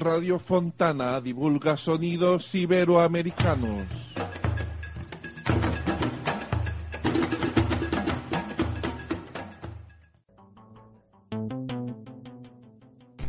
Radio 0.00 0.38
Fontana 0.38 1.20
divulga 1.20 1.76
sonidos 1.76 2.54
iberoamericanos. 2.54 3.86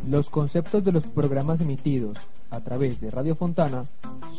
Los 0.08 0.30
conceptos 0.30 0.82
de 0.82 0.92
los 0.92 1.04
programas 1.04 1.60
emitidos 1.60 2.16
a 2.50 2.60
través 2.60 3.02
de 3.02 3.10
Radio 3.10 3.34
Fontana 3.34 3.84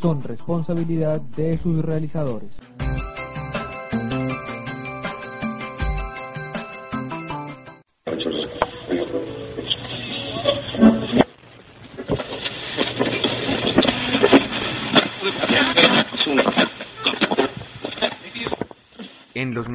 son 0.02 0.24
responsabilidad 0.24 1.22
de 1.22 1.60
sus 1.60 1.86
realizadores. 1.86 2.50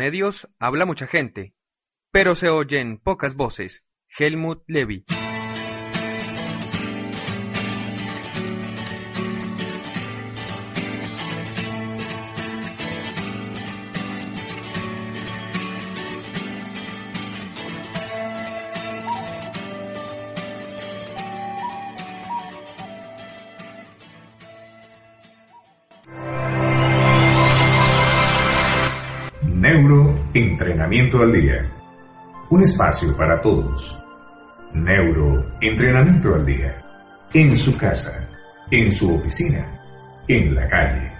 Medios 0.08 0.48
habla 0.58 0.86
mucha 0.86 1.06
gente, 1.06 1.52
pero 2.10 2.34
se 2.34 2.48
oyen 2.48 2.98
pocas 2.98 3.34
voces. 3.34 3.84
Helmut 4.18 4.62
Levy. 4.66 5.04
Neuroentrenamiento 30.78 31.18
al 31.24 31.32
día. 31.32 31.72
Un 32.50 32.62
espacio 32.62 33.16
para 33.16 33.42
todos. 33.42 34.00
Neuroentrenamiento 34.74 36.36
al 36.36 36.46
día. 36.46 36.72
En 37.34 37.56
su 37.56 37.76
casa, 37.76 38.28
en 38.70 38.92
su 38.92 39.12
oficina, 39.12 39.66
en 40.28 40.54
la 40.54 40.68
calle, 40.68 41.10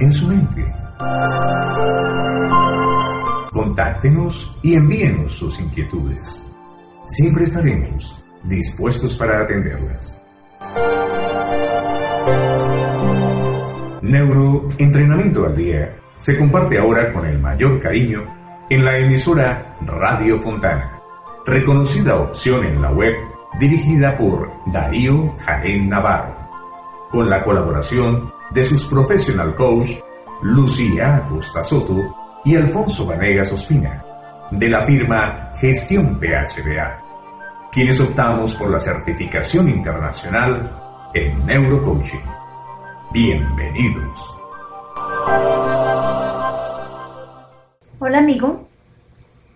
en 0.00 0.10
su 0.10 0.28
mente. 0.28 0.64
Contáctenos 3.52 4.58
y 4.62 4.76
envíenos 4.76 5.30
sus 5.30 5.60
inquietudes. 5.60 6.42
Siempre 7.04 7.44
estaremos 7.44 8.24
dispuestos 8.44 9.14
para 9.18 9.42
atenderlas. 9.42 10.22
Neuroentrenamiento 14.00 15.44
al 15.44 15.54
día 15.54 15.96
se 16.16 16.38
comparte 16.38 16.78
ahora 16.78 17.12
con 17.12 17.26
el 17.26 17.38
mayor 17.38 17.78
cariño 17.78 18.45
en 18.68 18.84
la 18.84 18.98
emisora 18.98 19.76
Radio 19.80 20.40
Fontana, 20.40 21.00
reconocida 21.44 22.16
opción 22.16 22.64
en 22.64 22.82
la 22.82 22.90
web 22.90 23.14
dirigida 23.60 24.16
por 24.16 24.50
Darío 24.66 25.32
Jaén 25.44 25.88
Navarro, 25.88 26.34
con 27.10 27.30
la 27.30 27.42
colaboración 27.42 28.32
de 28.50 28.64
sus 28.64 28.86
professional 28.86 29.54
coach 29.54 29.90
Lucía 30.42 31.16
Acosta 31.16 31.62
Soto 31.62 31.96
y 32.44 32.56
Alfonso 32.56 33.06
Vanegas 33.06 33.52
Ospina, 33.52 34.04
de 34.50 34.68
la 34.68 34.84
firma 34.84 35.52
Gestión 35.54 36.18
PHBA, 36.18 37.02
quienes 37.70 38.00
optamos 38.00 38.54
por 38.54 38.70
la 38.70 38.78
certificación 38.78 39.68
internacional 39.68 41.10
en 41.14 41.46
neurocoaching. 41.46 42.24
Bienvenidos. 43.12 44.36
Hola 47.98 48.18
amigo, 48.18 48.68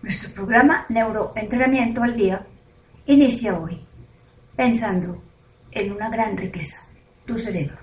nuestro 0.01 0.31
programa 0.31 0.87
Neuroentrenamiento 0.89 2.01
al 2.01 2.15
Día 2.15 2.47
inicia 3.05 3.59
hoy 3.59 3.85
pensando 4.55 5.21
en 5.69 5.91
una 5.91 6.09
gran 6.09 6.35
riqueza, 6.35 6.87
tu 7.27 7.37
cerebro. 7.37 7.77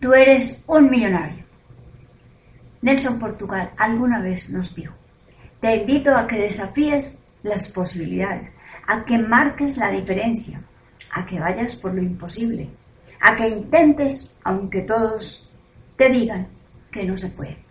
Tú 0.00 0.12
eres 0.12 0.64
un 0.66 0.90
millonario. 0.90 1.44
Nelson 2.82 3.20
Portugal 3.20 3.70
alguna 3.76 4.20
vez 4.20 4.50
nos 4.50 4.74
dijo, 4.74 4.94
te 5.60 5.76
invito 5.76 6.16
a 6.16 6.26
que 6.26 6.40
desafíes 6.40 7.22
las 7.44 7.68
posibilidades, 7.68 8.52
a 8.88 9.04
que 9.04 9.16
marques 9.16 9.76
la 9.76 9.92
diferencia, 9.92 10.60
a 11.12 11.24
que 11.24 11.38
vayas 11.38 11.76
por 11.76 11.94
lo 11.94 12.02
imposible, 12.02 12.68
a 13.20 13.36
que 13.36 13.46
intentes 13.46 14.36
aunque 14.42 14.80
todos 14.80 15.52
te 15.94 16.08
digan 16.08 16.48
que 16.90 17.04
no 17.04 17.16
se 17.16 17.28
puede. 17.28 17.69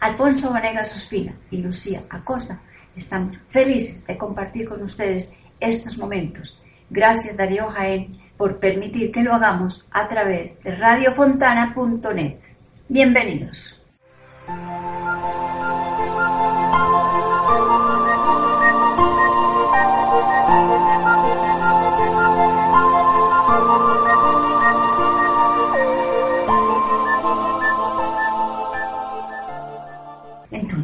Alfonso 0.00 0.52
Vanegas 0.52 0.94
Ospina 0.94 1.34
y 1.50 1.58
Lucía 1.58 2.02
Acosta 2.10 2.60
estamos 2.96 3.38
felices 3.48 4.06
de 4.06 4.16
compartir 4.16 4.68
con 4.68 4.82
ustedes 4.82 5.34
estos 5.60 5.98
momentos. 5.98 6.60
Gracias 6.90 7.36
Darío 7.36 7.68
Jaén 7.70 8.18
por 8.36 8.58
permitir 8.58 9.12
que 9.12 9.22
lo 9.22 9.34
hagamos 9.34 9.86
a 9.90 10.06
través 10.08 10.62
de 10.62 10.74
radiofontana.net. 10.76 12.38
Bienvenidos. 12.88 13.82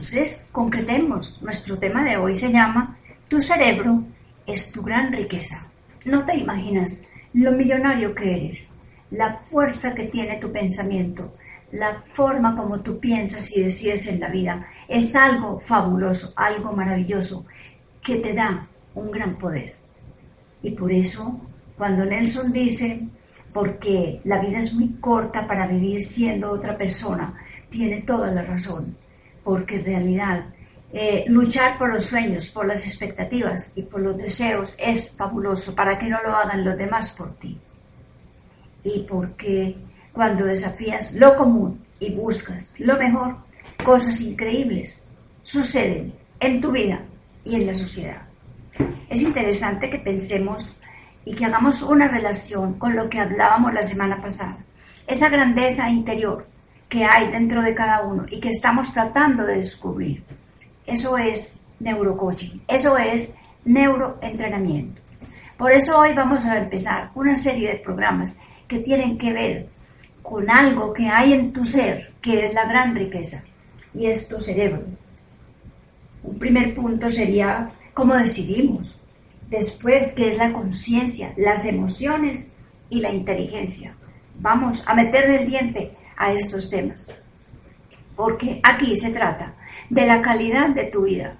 Entonces, 0.02 0.48
concretemos. 0.50 1.40
Nuestro 1.42 1.78
tema 1.78 2.02
de 2.02 2.16
hoy 2.16 2.34
se 2.34 2.50
llama 2.50 2.98
Tu 3.28 3.40
cerebro 3.40 4.02
es 4.44 4.72
tu 4.72 4.82
gran 4.82 5.12
riqueza. 5.12 5.70
No 6.04 6.24
te 6.24 6.36
imaginas 6.36 7.04
lo 7.34 7.52
millonario 7.52 8.12
que 8.12 8.34
eres, 8.34 8.68
la 9.12 9.38
fuerza 9.48 9.94
que 9.94 10.08
tiene 10.08 10.38
tu 10.38 10.50
pensamiento, 10.50 11.30
la 11.70 12.02
forma 12.14 12.56
como 12.56 12.80
tú 12.80 12.98
piensas 12.98 13.56
y 13.56 13.62
decides 13.62 14.08
en 14.08 14.18
la 14.18 14.28
vida. 14.28 14.66
Es 14.88 15.14
algo 15.14 15.60
fabuloso, 15.60 16.32
algo 16.34 16.72
maravilloso, 16.72 17.46
que 18.02 18.16
te 18.16 18.32
da 18.32 18.66
un 18.96 19.08
gran 19.12 19.38
poder. 19.38 19.76
Y 20.64 20.72
por 20.72 20.90
eso, 20.90 21.40
cuando 21.78 22.04
Nelson 22.04 22.52
dice, 22.52 23.06
porque 23.52 24.20
la 24.24 24.40
vida 24.40 24.58
es 24.58 24.74
muy 24.74 24.94
corta 24.94 25.46
para 25.46 25.68
vivir 25.68 26.02
siendo 26.02 26.50
otra 26.50 26.76
persona, 26.76 27.34
tiene 27.70 28.00
toda 28.00 28.32
la 28.32 28.42
razón 28.42 29.00
porque 29.44 29.76
en 29.76 29.84
realidad 29.84 30.46
eh, 30.92 31.24
luchar 31.28 31.78
por 31.78 31.92
los 31.92 32.04
sueños, 32.04 32.48
por 32.50 32.66
las 32.66 32.82
expectativas 32.82 33.72
y 33.76 33.82
por 33.82 34.00
los 34.00 34.16
deseos 34.16 34.74
es 34.78 35.16
fabuloso 35.16 35.74
para 35.74 35.98
que 35.98 36.08
no 36.08 36.18
lo 36.22 36.36
hagan 36.36 36.64
los 36.64 36.76
demás 36.76 37.12
por 37.12 37.34
ti. 37.36 37.58
Y 38.84 39.00
porque 39.08 39.76
cuando 40.12 40.44
desafías 40.44 41.14
lo 41.14 41.34
común 41.36 41.82
y 41.98 42.14
buscas 42.14 42.72
lo 42.78 42.98
mejor, 42.98 43.36
cosas 43.82 44.20
increíbles 44.20 45.02
suceden 45.42 46.14
en 46.40 46.60
tu 46.60 46.70
vida 46.72 47.04
y 47.44 47.56
en 47.56 47.66
la 47.66 47.74
sociedad. 47.74 48.22
Es 49.08 49.22
interesante 49.22 49.88
que 49.88 49.98
pensemos 49.98 50.78
y 51.24 51.34
que 51.34 51.46
hagamos 51.46 51.82
una 51.82 52.08
relación 52.08 52.74
con 52.74 52.96
lo 52.96 53.08
que 53.08 53.20
hablábamos 53.20 53.72
la 53.72 53.82
semana 53.82 54.20
pasada. 54.20 54.58
Esa 55.06 55.28
grandeza 55.28 55.88
interior 55.88 56.46
que 56.92 57.06
hay 57.06 57.30
dentro 57.30 57.62
de 57.62 57.74
cada 57.74 58.02
uno 58.02 58.26
y 58.28 58.38
que 58.38 58.50
estamos 58.50 58.92
tratando 58.92 59.46
de 59.46 59.56
descubrir. 59.56 60.22
Eso 60.84 61.16
es 61.16 61.68
neurocoaching, 61.80 62.64
eso 62.68 62.98
es 62.98 63.36
neuroentrenamiento. 63.64 65.00
Por 65.56 65.72
eso 65.72 65.98
hoy 65.98 66.12
vamos 66.12 66.44
a 66.44 66.58
empezar 66.58 67.10
una 67.14 67.34
serie 67.34 67.70
de 67.70 67.76
programas 67.76 68.36
que 68.68 68.80
tienen 68.80 69.16
que 69.16 69.32
ver 69.32 69.68
con 70.20 70.50
algo 70.50 70.92
que 70.92 71.08
hay 71.08 71.32
en 71.32 71.54
tu 71.54 71.64
ser, 71.64 72.12
que 72.20 72.44
es 72.44 72.52
la 72.52 72.66
gran 72.66 72.94
riqueza, 72.94 73.42
y 73.94 74.04
es 74.04 74.28
tu 74.28 74.38
cerebro. 74.38 74.82
Un 76.24 76.38
primer 76.38 76.74
punto 76.74 77.08
sería 77.08 77.72
cómo 77.94 78.16
decidimos. 78.16 79.02
Después, 79.48 80.12
qué 80.14 80.28
es 80.28 80.36
la 80.36 80.52
conciencia, 80.52 81.32
las 81.38 81.64
emociones 81.64 82.50
y 82.90 83.00
la 83.00 83.14
inteligencia. 83.14 83.94
Vamos 84.38 84.84
a 84.86 84.94
meterle 84.94 85.40
el 85.40 85.46
diente 85.46 85.96
a 86.16 86.32
estos 86.32 86.70
temas. 86.70 87.08
Porque 88.16 88.60
aquí 88.62 88.94
se 88.96 89.10
trata 89.10 89.54
de 89.88 90.06
la 90.06 90.22
calidad 90.22 90.70
de 90.70 90.84
tu 90.84 91.02
vida, 91.02 91.36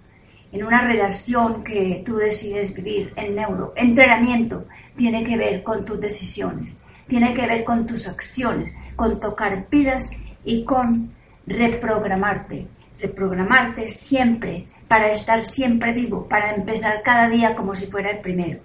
en 0.53 0.65
una 0.65 0.83
relación 0.83 1.65
que 1.65 2.03
tú 2.05 2.17
decides 2.17 2.75
vivir 2.75 3.13
en 3.17 3.35
neuro. 3.35 3.73
Entrenamiento 3.75 4.67
tiene 4.97 5.25
que 5.25 5.37
ver 5.37 5.63
con 5.63 5.85
tus 5.85 5.99
decisiones, 6.01 6.77
tiene 7.07 7.33
que 7.33 7.47
ver 7.47 7.65
con 7.65 7.87
tus 7.87 8.07
acciones, 8.07 8.73
con 8.95 9.19
tocar 9.19 9.67
vidas 9.71 10.11
y 10.45 10.65
con 10.65 11.13
reprogramarte. 11.47 12.69
Reprogramarte 13.01 13.89
siempre 13.89 14.67
para 14.87 15.11
estar 15.11 15.43
siempre 15.45 15.93
vivo, 15.93 16.29
para 16.29 16.55
empezar 16.55 17.03
cada 17.03 17.29
día 17.29 17.57
como 17.57 17.75
si 17.75 17.87
fuera 17.87 18.11
el 18.11 18.21
primero. 18.21 18.61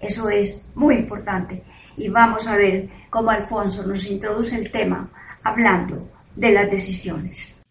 Eso 0.00 0.30
es 0.30 0.66
muy 0.74 0.94
importante. 0.94 1.62
Y 1.96 2.08
vamos 2.08 2.48
a 2.48 2.56
ver 2.56 2.88
cómo 3.10 3.30
Alfonso 3.30 3.86
nos 3.86 4.10
introduce 4.10 4.56
el 4.56 4.72
tema 4.72 5.10
hablando 5.48 6.10
de 6.36 6.52
las 6.52 6.70
decisiones. 6.70 7.64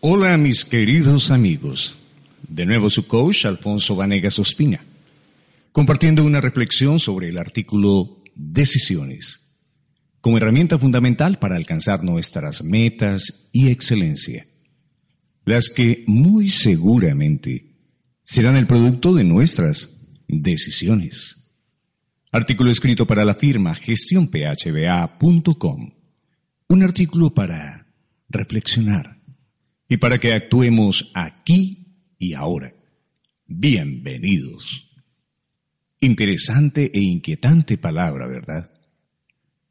Hola 0.00 0.36
mis 0.36 0.64
queridos 0.64 1.30
amigos. 1.30 1.96
De 2.46 2.66
nuevo 2.66 2.90
su 2.90 3.06
coach 3.06 3.46
Alfonso 3.46 3.96
Vanegas 3.96 4.38
Ospina, 4.38 4.84
compartiendo 5.72 6.24
una 6.24 6.40
reflexión 6.40 6.98
sobre 6.98 7.28
el 7.28 7.38
artículo 7.38 8.18
Decisiones, 8.34 9.52
como 10.20 10.38
herramienta 10.38 10.78
fundamental 10.78 11.38
para 11.38 11.56
alcanzar 11.56 12.02
nuestras 12.02 12.64
metas 12.64 13.50
y 13.52 13.68
excelencia, 13.68 14.46
las 15.44 15.68
que 15.68 16.04
muy 16.06 16.48
seguramente 16.48 17.66
serán 18.22 18.56
el 18.56 18.66
producto 18.66 19.12
de 19.12 19.24
nuestras 19.24 20.00
decisiones. 20.26 21.50
Artículo 22.32 22.70
escrito 22.70 23.06
para 23.06 23.24
la 23.24 23.34
firma 23.34 23.74
gestionphba.com. 23.74 25.99
Un 26.70 26.84
artículo 26.84 27.34
para 27.34 27.88
reflexionar 28.28 29.20
y 29.88 29.96
para 29.96 30.20
que 30.20 30.32
actuemos 30.32 31.10
aquí 31.16 31.96
y 32.16 32.34
ahora. 32.34 32.72
Bienvenidos. 33.44 34.88
Interesante 36.00 36.88
e 36.94 37.00
inquietante 37.00 37.76
palabra, 37.76 38.28
¿verdad? 38.28 38.70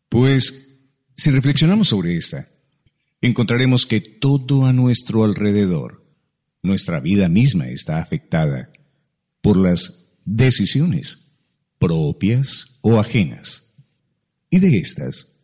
Pues, 0.10 0.76
si 1.16 1.32
reflexionamos 1.32 1.88
sobre 1.88 2.18
esta, 2.18 2.50
encontraremos 3.22 3.86
que 3.86 4.02
todo 4.02 4.66
a 4.66 4.74
nuestro 4.74 5.24
alrededor, 5.24 6.06
nuestra 6.62 7.00
vida 7.00 7.30
misma 7.30 7.70
está 7.70 8.02
afectada 8.02 8.74
por 9.40 9.56
las 9.56 10.10
decisiones 10.26 11.32
propias 11.78 12.78
o 12.82 13.00
ajenas. 13.00 13.74
Y 14.50 14.60
de 14.60 14.80
estas, 14.80 15.39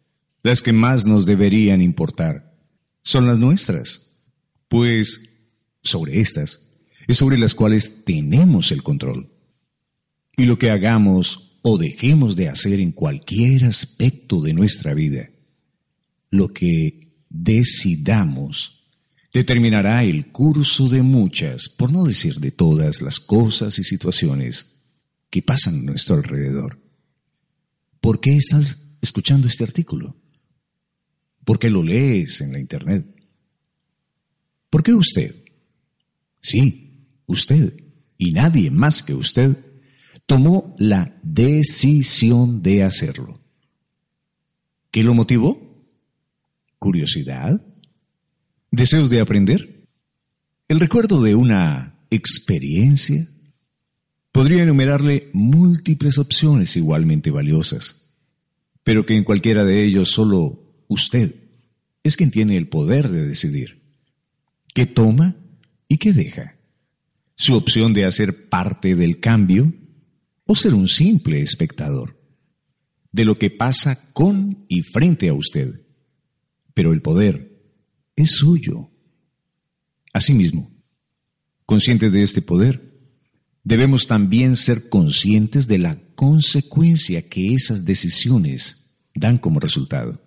las 0.46 0.62
que 0.62 0.74
más 0.74 1.08
nos 1.08 1.26
deberían 1.26 1.82
importar 1.82 2.56
son 3.02 3.26
las 3.26 3.40
nuestras, 3.40 4.20
pues 4.68 5.20
sobre 5.82 6.22
estas 6.22 6.70
es 7.08 7.18
sobre 7.18 7.40
las 7.40 7.56
cuales 7.56 8.06
tenemos 8.06 8.72
el 8.72 8.84
control. 8.84 9.32
Y 10.38 10.46
lo 10.46 10.60
que 10.60 10.70
hagamos 10.70 11.58
o 11.64 11.80
dejemos 11.80 12.36
de 12.36 12.50
hacer 12.50 12.80
en 12.80 12.92
cualquier 12.92 13.66
aspecto 13.66 14.40
de 14.40 14.54
nuestra 14.54 14.94
vida, 14.94 15.32
lo 16.30 16.54
que 16.54 17.16
decidamos, 17.28 18.86
determinará 19.34 20.04
el 20.04 20.32
curso 20.32 20.88
de 20.90 21.02
muchas, 21.02 21.70
por 21.70 21.92
no 21.92 22.04
decir 22.04 22.36
de 22.40 22.52
todas 22.52 23.02
las 23.02 23.20
cosas 23.20 23.80
y 23.80 23.84
situaciones 23.84 24.84
que 25.32 25.42
pasan 25.42 25.80
a 25.80 25.84
nuestro 25.84 26.18
alrededor. 26.18 26.80
¿Por 28.00 28.20
qué 28.20 28.36
estás 28.38 28.78
escuchando 29.02 29.48
este 29.48 29.64
artículo? 29.64 30.16
¿Por 31.46 31.60
qué 31.60 31.70
lo 31.70 31.84
lees 31.84 32.42
en 32.42 32.52
la 32.52 32.60
internet? 32.60 33.06
¿Por 34.70 34.84
qué 34.84 34.94
usted? 34.94 35.36
Sí, 36.42 37.08
usted, 37.28 37.78
y 38.18 38.32
nadie 38.32 38.72
más 38.72 39.04
que 39.04 39.14
usted, 39.14 39.56
tomó 40.26 40.76
la 40.80 41.18
decisión 41.24 42.62
de 42.62 42.84
hacerlo. 42.84 43.40
¿Qué 44.92 45.04
lo 45.04 45.14
motivó? 45.14 45.86
¿Curiosidad? 46.80 47.62
¿Deseos 48.72 49.10
de 49.10 49.22
aprender? 49.22 49.88
¿El 50.68 50.80
recuerdo 50.80 51.22
de 51.22 51.36
una 51.36 52.00
experiencia? 52.10 53.30
Podría 54.32 54.64
enumerarle 54.64 55.30
múltiples 55.34 56.18
opciones 56.18 56.76
igualmente 56.76 57.30
valiosas, 57.30 58.14
pero 58.84 59.06
que 59.06 59.16
en 59.16 59.24
cualquiera 59.24 59.64
de 59.64 59.86
ellos 59.86 60.10
solo 60.10 60.65
usted 60.88 61.36
es 62.04 62.16
quien 62.16 62.32
tiene 62.32 62.58
el 62.58 62.68
poder 62.68 63.10
de 63.10 63.28
decidir 63.28 63.82
qué 64.74 64.86
toma 64.86 65.36
y 65.88 65.98
qué 65.98 66.14
deja. 66.14 66.56
Su 67.36 67.56
opción 67.56 67.94
de 67.94 68.06
hacer 68.06 68.50
parte 68.50 68.96
del 68.96 69.20
cambio 69.20 69.74
o 70.46 70.56
ser 70.56 70.74
un 70.74 70.88
simple 70.88 71.42
espectador 71.42 72.22
de 73.12 73.26
lo 73.26 73.38
que 73.38 73.50
pasa 73.50 74.12
con 74.14 74.66
y 74.68 74.82
frente 74.82 75.30
a 75.30 75.34
usted. 75.34 75.86
Pero 76.74 76.92
el 76.92 77.02
poder 77.02 77.64
es 78.16 78.32
suyo. 78.32 78.92
Asimismo, 80.14 80.72
conscientes 81.66 82.12
de 82.12 82.22
este 82.22 82.42
poder, 82.42 83.00
debemos 83.64 84.08
también 84.08 84.58
ser 84.58 84.90
conscientes 84.90 85.68
de 85.68 85.78
la 85.78 86.00
consecuencia 86.16 87.28
que 87.30 87.54
esas 87.54 87.86
decisiones 87.86 88.94
dan 89.14 89.38
como 89.38 89.60
resultado. 89.60 90.25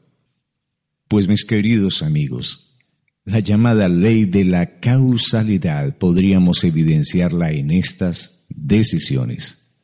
Pues 1.09 1.27
mis 1.27 1.47
queridos 1.47 2.03
amigos, 2.03 2.77
la 3.25 3.41
llamada 3.41 3.89
ley 3.89 4.27
de 4.27 4.45
la 4.45 4.79
causalidad 4.79 5.97
podríamos 5.97 6.65
evidenciarla 6.65 7.51
en 7.51 7.71
estas 7.71 8.45
decisiones. 8.51 9.75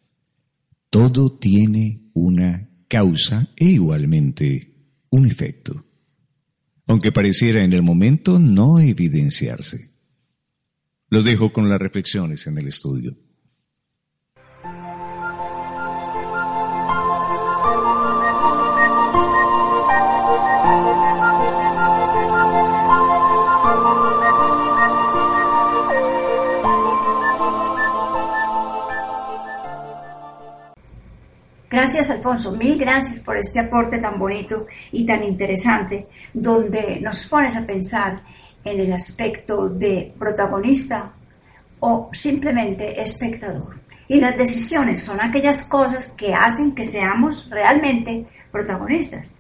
Todo 0.91 1.33
tiene 1.33 2.11
una 2.13 2.69
causa 2.89 3.49
e 3.57 3.65
igualmente 3.65 4.75
un 5.11 5.27
efecto, 5.27 5.87
aunque 6.87 7.11
pareciera 7.11 7.65
en 7.65 7.73
el 7.73 7.83
momento 7.83 8.39
no 8.39 8.79
evidenciarse. 8.79 9.95
Lo 11.09 11.23
dejo 11.23 11.55
con 11.55 11.71
las 11.71 11.81
reflexiones 11.81 12.47
en 12.47 12.59
el 12.59 12.69
estudio. 12.69 13.17
Gracias, 31.85 32.09
Alfonso. 32.09 32.53
Mil 32.53 32.79
gracias 32.79 33.21
por 33.21 33.37
este 33.37 33.61
aporte 33.61 33.99
tan 33.99 34.19
bonito 34.19 34.67
y 34.91 35.05
tan 35.05 35.23
interesante, 35.23 36.09
donde 36.33 36.99
nos 36.99 37.27
pones 37.27 37.59
a 37.59 37.67
pensar 37.67 38.23
en 38.65 38.81
el 38.81 38.91
aspecto 38.91 39.69
de 39.69 40.15
protagonista 40.19 41.13
o 41.81 42.09
simplemente 42.11 43.03
espectador. 43.03 43.81
Y 44.09 44.19
las 44.19 44.35
decisiones 44.39 45.03
son 45.03 45.21
aquellas 45.21 45.65
cosas 45.65 46.09
que 46.09 46.33
hacen 46.33 46.75
que 46.75 46.85
seamos 46.85 47.51
realmente 47.51 48.29
protagonistas. 48.51 49.31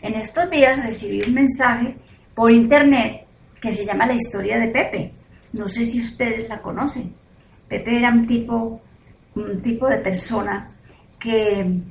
En 0.00 0.14
estos 0.14 0.48
días 0.50 0.80
recibí 0.80 1.22
un 1.26 1.34
mensaje 1.34 1.96
por 2.32 2.52
internet 2.52 3.26
que 3.60 3.72
se 3.72 3.84
llama 3.84 4.06
La 4.06 4.14
historia 4.14 4.56
de 4.60 4.68
Pepe. 4.68 5.12
No 5.52 5.68
sé 5.68 5.84
si 5.84 6.00
ustedes 6.00 6.48
la 6.48 6.62
conocen. 6.62 7.12
Pepe 7.66 7.98
era 7.98 8.12
un 8.12 8.24
tipo, 8.24 8.80
un 9.34 9.60
tipo 9.60 9.88
de 9.88 9.98
persona 9.98 10.76
que, 11.18 11.82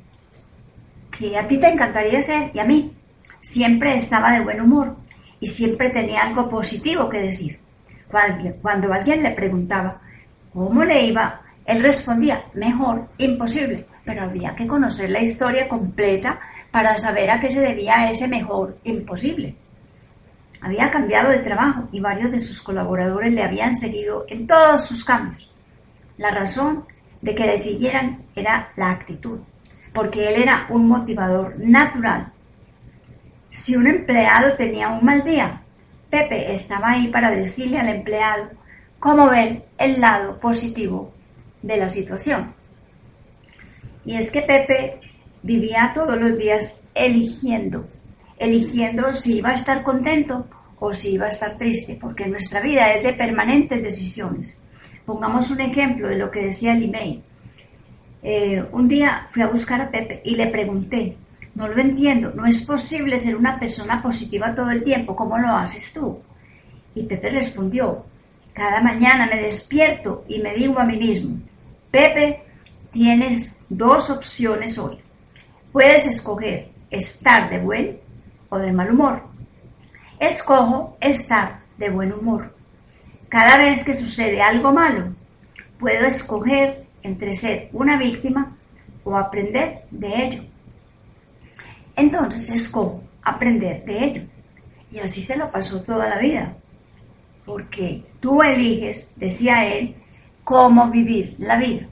que 1.17 1.37
a 1.37 1.47
ti 1.47 1.57
te 1.57 1.67
encantaría 1.67 2.21
ser 2.21 2.51
y 2.53 2.59
a 2.59 2.65
mí. 2.65 2.93
Siempre 3.41 3.95
estaba 3.95 4.31
de 4.31 4.43
buen 4.43 4.61
humor 4.61 4.95
y 5.39 5.47
siempre 5.47 5.89
tenía 5.89 6.21
algo 6.21 6.49
positivo 6.49 7.09
que 7.09 7.19
decir. 7.19 7.59
Cuando, 8.61 8.93
alguien 8.93 9.23
le 9.23 9.31
preguntaba 9.31 10.01
cómo 10.53 10.83
le 10.83 11.05
iba, 11.05 11.41
él 11.65 11.83
respondía, 11.83 12.45
mejor, 12.53 13.09
imposible, 13.17 13.85
pero 14.05 14.21
había 14.21 14.55
que 14.55 14.67
conocer 14.67 15.09
la 15.09 15.21
historia 15.21 15.67
completa 15.67 16.39
para 16.71 16.97
saber 16.97 17.29
a 17.29 17.39
qué 17.39 17.49
se 17.49 17.61
debía 17.61 18.09
ese 18.09 18.27
mejor 18.27 18.77
imposible. 18.83 19.55
Había 20.61 20.89
cambiado 20.89 21.29
de 21.29 21.39
trabajo 21.39 21.87
y 21.91 21.99
varios 21.99 22.31
de 22.31 22.39
sus 22.39 22.61
colaboradores 22.61 23.33
le 23.33 23.43
habían 23.43 23.75
seguido 23.75 24.25
en 24.29 24.47
todos 24.47 24.87
sus 24.87 25.03
cambios. 25.03 25.53
La 26.17 26.31
razón 26.31 26.85
de 27.21 27.35
que 27.35 27.45
le 27.45 27.57
siguieran 27.57 28.25
era 28.35 28.71
la 28.75 28.91
actitud, 28.91 29.39
porque 29.97 30.27
él 30.27 30.43
era 30.43 30.67
un 30.69 30.87
motivador 30.87 31.59
natural. 31.59 32.31
Si 33.49 33.75
un 33.75 33.87
empleado 33.87 34.53
tenía 34.55 34.89
un 34.89 35.03
mal 35.03 35.23
día, 35.23 35.63
Pepe 36.07 36.53
estaba 36.53 36.91
ahí 36.91 37.07
para 37.07 37.31
decirle 37.31 37.79
al 37.79 37.89
empleado 37.89 38.51
cómo 38.99 39.27
ver 39.27 39.65
el 39.75 39.99
lado 39.99 40.37
positivo 40.37 41.11
de 41.63 41.77
la 41.77 41.89
situación. 41.89 42.53
Y 44.05 44.17
es 44.17 44.29
que 44.29 44.43
Pepe 44.43 45.01
vivía 45.41 45.91
todos 45.95 46.15
los 46.15 46.37
días 46.37 46.89
eligiendo, 46.93 47.83
eligiendo 48.37 49.11
si 49.13 49.37
iba 49.37 49.49
a 49.49 49.55
estar 49.55 49.81
contento 49.81 50.45
o 50.77 50.93
si 50.93 51.13
iba 51.13 51.25
a 51.25 51.29
estar 51.29 51.57
triste, 51.57 51.97
porque 51.99 52.27
nuestra 52.27 52.61
vida 52.61 52.93
es 52.93 53.01
de 53.03 53.13
permanentes 53.13 53.81
decisiones. 53.81 54.61
Pongamos 55.07 55.49
un 55.49 55.61
ejemplo 55.61 56.07
de 56.07 56.19
lo 56.19 56.29
que 56.29 56.45
decía 56.45 56.73
el 56.73 56.83
email. 56.83 57.23
Eh, 58.29 58.61
un 58.73 58.89
día 58.89 59.25
fui 59.31 59.41
a 59.41 59.47
buscar 59.47 59.79
a 59.79 59.89
Pepe 59.89 60.21
y 60.25 60.35
le 60.35 60.47
pregunté, 60.47 61.15
no 61.55 61.69
lo 61.69 61.79
entiendo, 61.79 62.33
no 62.35 62.45
es 62.45 62.65
posible 62.65 63.17
ser 63.17 63.37
una 63.37 63.57
persona 63.57 64.03
positiva 64.03 64.53
todo 64.53 64.69
el 64.69 64.83
tiempo, 64.83 65.15
¿cómo 65.15 65.37
lo 65.37 65.47
haces 65.47 65.93
tú? 65.93 66.19
Y 66.93 67.03
Pepe 67.03 67.29
respondió, 67.29 68.05
cada 68.51 68.81
mañana 68.81 69.27
me 69.27 69.41
despierto 69.41 70.25
y 70.27 70.39
me 70.39 70.53
digo 70.53 70.77
a 70.77 70.83
mí 70.83 70.97
mismo, 70.97 71.37
Pepe, 71.89 72.43
tienes 72.91 73.65
dos 73.69 74.09
opciones 74.09 74.77
hoy. 74.77 74.97
Puedes 75.71 76.05
escoger 76.05 76.67
estar 76.91 77.49
de 77.49 77.59
buen 77.59 78.01
o 78.49 78.57
de 78.57 78.73
mal 78.73 78.91
humor. 78.91 79.23
Escojo 80.19 80.97
estar 80.99 81.61
de 81.77 81.89
buen 81.89 82.11
humor. 82.11 82.53
Cada 83.29 83.55
vez 83.55 83.85
que 83.85 83.93
sucede 83.93 84.41
algo 84.41 84.73
malo, 84.73 85.15
puedo 85.79 86.05
escoger 86.05 86.86
entre 87.07 87.33
ser 87.33 87.69
una 87.71 87.97
víctima 87.97 88.57
o 89.03 89.15
aprender 89.15 89.85
de 89.89 90.25
ello. 90.25 90.43
Entonces 91.95 92.49
escojo 92.49 93.01
aprender 93.23 93.83
de 93.85 94.03
ello. 94.03 94.21
Y 94.91 94.99
así 94.99 95.21
se 95.21 95.37
lo 95.37 95.51
pasó 95.51 95.81
toda 95.83 96.07
la 96.07 96.19
vida. 96.19 96.57
Porque 97.45 98.03
tú 98.19 98.41
eliges, 98.41 99.17
decía 99.17 99.65
él, 99.65 99.95
cómo 100.43 100.89
vivir 100.89 101.35
la 101.39 101.57
vida. 101.57 101.87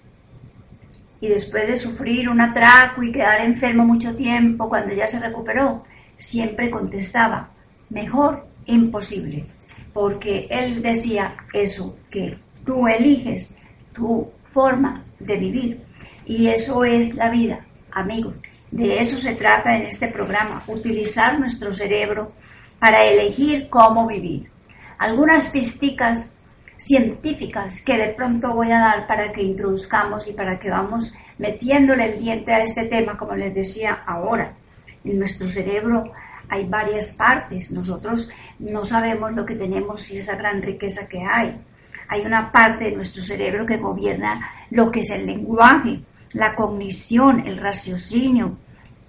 Y 1.22 1.28
después 1.28 1.68
de 1.68 1.76
sufrir 1.76 2.30
un 2.30 2.42
atraco 2.42 3.02
y 3.02 3.12
quedar 3.12 3.42
enfermo 3.42 3.86
mucho 3.86 4.16
tiempo, 4.16 4.68
cuando 4.68 4.94
ya 4.94 5.08
se 5.08 5.20
recuperó, 5.20 5.84
siempre 6.18 6.70
contestaba, 6.70 7.52
mejor 7.90 8.48
imposible. 8.66 9.46
Porque 9.94 10.48
él 10.50 10.82
decía 10.82 11.36
eso, 11.54 11.98
que 12.12 12.38
tú 12.66 12.88
eliges 12.88 13.56
tu 13.94 14.30
forma 14.56 15.04
de 15.20 15.36
vivir. 15.36 15.82
Y 16.26 16.48
eso 16.48 16.86
es 16.86 17.16
la 17.16 17.30
vida, 17.30 17.66
amigos. 17.92 18.36
De 18.72 19.02
eso 19.02 19.18
se 19.18 19.36
trata 19.36 19.76
en 19.76 19.84
este 19.84 20.08
programa, 20.08 20.64
utilizar 20.68 21.38
nuestro 21.38 21.74
cerebro 21.74 22.32
para 22.80 23.04
elegir 23.04 23.68
cómo 23.70 24.08
vivir. 24.08 24.50
Algunas 24.98 25.50
pisticas 25.52 26.38
científicas 26.78 27.82
que 27.82 27.98
de 27.98 28.10
pronto 28.14 28.54
voy 28.54 28.72
a 28.72 28.80
dar 28.80 29.08
para 29.08 29.34
que 29.34 29.44
introduzcamos 29.44 30.28
y 30.28 30.34
para 30.34 30.58
que 30.58 30.70
vamos 30.70 31.14
metiéndole 31.38 32.06
el 32.06 32.20
diente 32.20 32.54
a 32.54 32.62
este 32.62 32.86
tema, 32.86 33.18
como 33.18 33.36
les 33.36 33.54
decía 33.54 34.04
ahora. 34.08 34.56
En 35.04 35.20
nuestro 35.20 35.50
cerebro 35.50 36.14
hay 36.48 36.66
varias 36.66 37.12
partes. 37.12 37.74
Nosotros 37.74 38.30
no 38.60 38.86
sabemos 38.86 39.34
lo 39.34 39.46
que 39.46 39.56
tenemos 39.56 40.10
y 40.12 40.18
esa 40.18 40.36
gran 40.38 40.62
riqueza 40.62 41.10
que 41.10 41.24
hay. 41.24 41.60
Hay 42.08 42.22
una 42.22 42.52
parte 42.52 42.86
de 42.86 42.96
nuestro 42.96 43.24
cerebro 43.24 43.66
que 43.66 43.78
gobierna 43.78 44.40
lo 44.70 44.92
que 44.92 45.02
es 45.02 45.12
el 45.12 45.26
lenguaje, 45.26 46.02
la 46.34 46.56
cognición, 46.56 47.48
el 47.48 47.58
raciocinio 47.58 48.58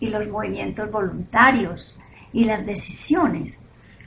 y 0.00 0.08
los 0.08 0.28
movimientos 0.28 0.90
voluntarios 0.90 1.98
y 2.32 2.44
las 2.44 2.64
decisiones. 2.64 3.60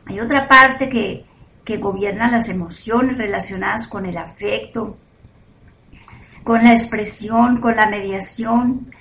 Hay 0.05 0.19
otra 0.19 0.47
parte 0.47 0.89
que, 0.89 1.25
que 1.63 1.77
gobierna 1.77 2.31
las 2.31 2.49
emociones 2.49 3.17
relacionadas 3.17 3.87
con 3.87 4.05
el 4.05 4.17
afecto, 4.17 4.97
con 6.43 6.63
la 6.63 6.71
expresión, 6.71 7.59
con 7.59 7.75
la 7.75 7.87
mediación 7.87 8.91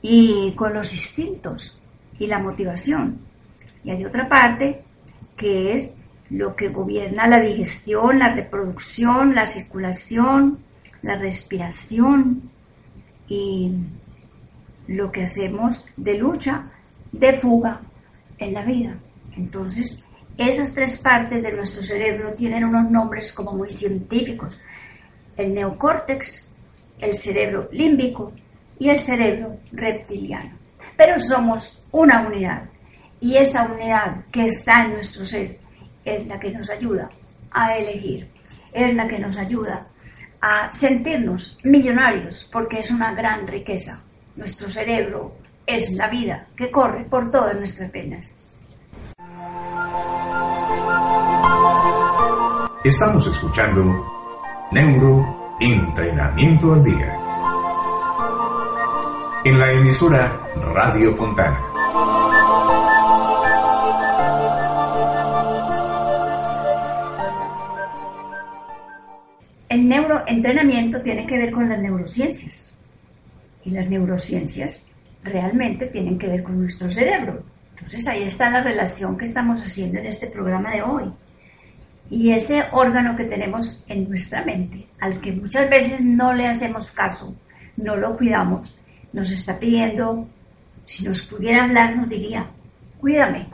y 0.00 0.52
con 0.52 0.74
los 0.74 0.92
instintos 0.92 1.82
y 2.18 2.26
la 2.26 2.38
motivación. 2.38 3.18
Y 3.84 3.90
hay 3.90 4.04
otra 4.04 4.28
parte 4.28 4.84
que 5.36 5.72
es 5.72 5.97
lo 6.30 6.54
que 6.54 6.68
gobierna 6.68 7.26
la 7.26 7.40
digestión, 7.40 8.18
la 8.18 8.34
reproducción, 8.34 9.34
la 9.34 9.46
circulación, 9.46 10.58
la 11.02 11.16
respiración 11.16 12.50
y 13.28 13.72
lo 14.86 15.12
que 15.12 15.22
hacemos 15.22 15.86
de 15.96 16.14
lucha, 16.14 16.68
de 17.12 17.32
fuga 17.34 17.80
en 18.38 18.54
la 18.54 18.64
vida. 18.64 18.98
Entonces, 19.36 20.04
esas 20.36 20.74
tres 20.74 20.98
partes 20.98 21.42
de 21.42 21.52
nuestro 21.52 21.82
cerebro 21.82 22.32
tienen 22.32 22.64
unos 22.64 22.90
nombres 22.90 23.32
como 23.32 23.52
muy 23.52 23.70
científicos. 23.70 24.58
El 25.36 25.54
neocórtex, 25.54 26.50
el 27.00 27.16
cerebro 27.16 27.68
límbico 27.72 28.32
y 28.78 28.88
el 28.88 28.98
cerebro 28.98 29.58
reptiliano. 29.72 30.56
Pero 30.96 31.18
somos 31.18 31.86
una 31.92 32.26
unidad 32.26 32.64
y 33.20 33.36
esa 33.36 33.64
unidad 33.66 34.24
que 34.30 34.46
está 34.46 34.84
en 34.84 34.94
nuestro 34.94 35.24
ser 35.24 35.58
es 36.14 36.26
la 36.26 36.38
que 36.38 36.50
nos 36.50 36.70
ayuda 36.70 37.08
a 37.50 37.76
elegir, 37.76 38.26
es 38.72 38.94
la 38.94 39.08
que 39.08 39.18
nos 39.18 39.36
ayuda 39.36 39.88
a 40.40 40.70
sentirnos 40.70 41.58
millonarios, 41.64 42.48
porque 42.52 42.78
es 42.78 42.90
una 42.90 43.12
gran 43.12 43.46
riqueza. 43.46 44.00
Nuestro 44.36 44.70
cerebro 44.70 45.36
es 45.66 45.92
la 45.92 46.08
vida 46.08 46.46
que 46.56 46.70
corre 46.70 47.04
por 47.04 47.30
todas 47.30 47.56
nuestras 47.56 47.90
penas. 47.90 48.54
Estamos 52.84 53.26
escuchando 53.26 54.06
Neuroentrenamiento 54.70 56.74
al 56.74 56.84
Día 56.84 57.24
en 59.44 59.58
la 59.58 59.72
emisora 59.72 60.40
Radio 60.74 61.14
Fontana. 61.16 61.77
El 69.88 70.02
neuroentrenamiento 70.02 71.00
tiene 71.00 71.26
que 71.26 71.38
ver 71.38 71.50
con 71.50 71.66
las 71.66 71.80
neurociencias. 71.80 72.76
Y 73.64 73.70
las 73.70 73.88
neurociencias 73.88 74.84
realmente 75.24 75.86
tienen 75.86 76.18
que 76.18 76.28
ver 76.28 76.42
con 76.42 76.60
nuestro 76.60 76.90
cerebro. 76.90 77.42
Entonces 77.70 78.06
ahí 78.06 78.24
está 78.24 78.50
la 78.50 78.62
relación 78.62 79.16
que 79.16 79.24
estamos 79.24 79.62
haciendo 79.62 79.98
en 79.98 80.04
este 80.04 80.26
programa 80.26 80.72
de 80.72 80.82
hoy. 80.82 81.10
Y 82.10 82.32
ese 82.32 82.64
órgano 82.72 83.16
que 83.16 83.24
tenemos 83.24 83.86
en 83.88 84.10
nuestra 84.10 84.44
mente, 84.44 84.86
al 85.00 85.22
que 85.22 85.32
muchas 85.32 85.70
veces 85.70 86.02
no 86.02 86.34
le 86.34 86.48
hacemos 86.48 86.92
caso, 86.92 87.34
no 87.78 87.96
lo 87.96 88.14
cuidamos, 88.14 88.74
nos 89.14 89.30
está 89.30 89.58
pidiendo, 89.58 90.28
si 90.84 91.02
nos 91.06 91.22
pudiera 91.22 91.64
hablar, 91.64 91.96
nos 91.96 92.10
diría, 92.10 92.46
cuídame, 93.00 93.46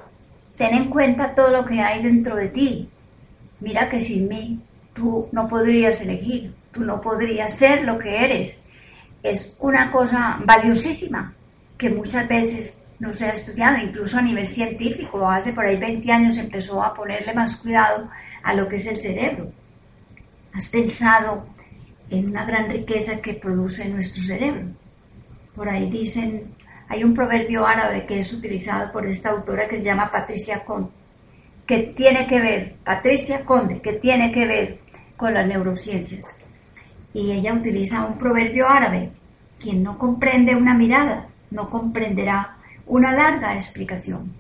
ten 0.59 0.75
en 0.75 0.91
cuenta 0.91 1.33
todo 1.33 1.51
lo 1.51 1.65
que 1.65 1.81
hay 1.81 2.03
dentro 2.03 2.35
de 2.35 2.49
ti. 2.49 2.89
Mira 3.61 3.89
que 3.89 4.01
sin 4.01 4.27
mí 4.27 4.61
tú 4.95 5.29
no 5.33 5.49
podrías 5.49 6.01
elegir, 6.03 6.55
tú 6.73 6.83
no 6.83 7.01
podrías 7.01 7.53
ser 7.53 7.85
lo 7.85 7.99
que 7.99 8.25
eres. 8.25 8.69
Es 9.23 9.57
una 9.61 9.91
cosa 9.91 10.41
valiosísima 10.45 11.35
que 11.77 11.91
muchas 11.91 12.27
veces 12.29 12.93
no 13.01 13.13
se 13.13 13.27
ha 13.27 13.33
estudiado, 13.33 13.79
incluso 13.79 14.19
a 14.19 14.23
nivel 14.23 14.49
científico. 14.49 15.29
Hace 15.29 15.53
por 15.53 15.67
ahí 15.67 15.77
20 15.77 16.11
años 16.13 16.39
empezó 16.39 16.83
a 16.83 16.95
ponerle 16.95 17.35
más 17.35 17.57
cuidado 17.57 18.09
a 18.43 18.55
lo 18.55 18.69
que 18.69 18.77
es 18.77 18.87
el 18.87 19.01
cerebro. 19.01 19.49
¿Has 20.53 20.69
pensado 20.69 21.47
en 22.09 22.29
una 22.29 22.45
gran 22.45 22.71
riqueza 22.71 23.21
que 23.21 23.35
produce 23.35 23.89
nuestro 23.89 24.23
cerebro? 24.23 24.69
Por 25.55 25.69
ahí 25.69 25.91
dicen, 25.91 26.55
hay 26.89 27.03
un 27.03 27.15
proverbio 27.15 27.67
árabe 27.67 28.07
que 28.07 28.19
es 28.19 28.33
utilizado 28.33 28.93
por 28.93 29.07
esta 29.07 29.31
autora 29.31 29.67
que 29.67 29.77
se 29.77 29.85
llama 29.85 30.11
Patricia 30.11 30.65
Conde, 30.65 30.91
que 31.67 31.79
tiene 31.97 32.27
que 32.27 32.41
ver, 32.41 32.77
Patricia 32.85 33.45
Conde, 33.45 33.81
que 33.81 33.95
tiene 33.95 34.31
que 34.31 34.47
ver 34.47 34.84
con 35.17 35.35
las 35.35 35.47
neurociencias. 35.47 36.37
Y 37.13 37.33
ella 37.33 37.55
utiliza 37.55 38.05
un 38.05 38.19
proverbio 38.19 38.69
árabe. 38.69 39.13
Quien 39.59 39.83
no 39.83 39.99
comprende 39.99 40.57
una 40.57 40.75
mirada, 40.75 41.29
no 41.51 41.71
comprenderá 41.71 42.57
una 42.87 43.13
larga 43.13 43.55
explicación. 43.55 44.33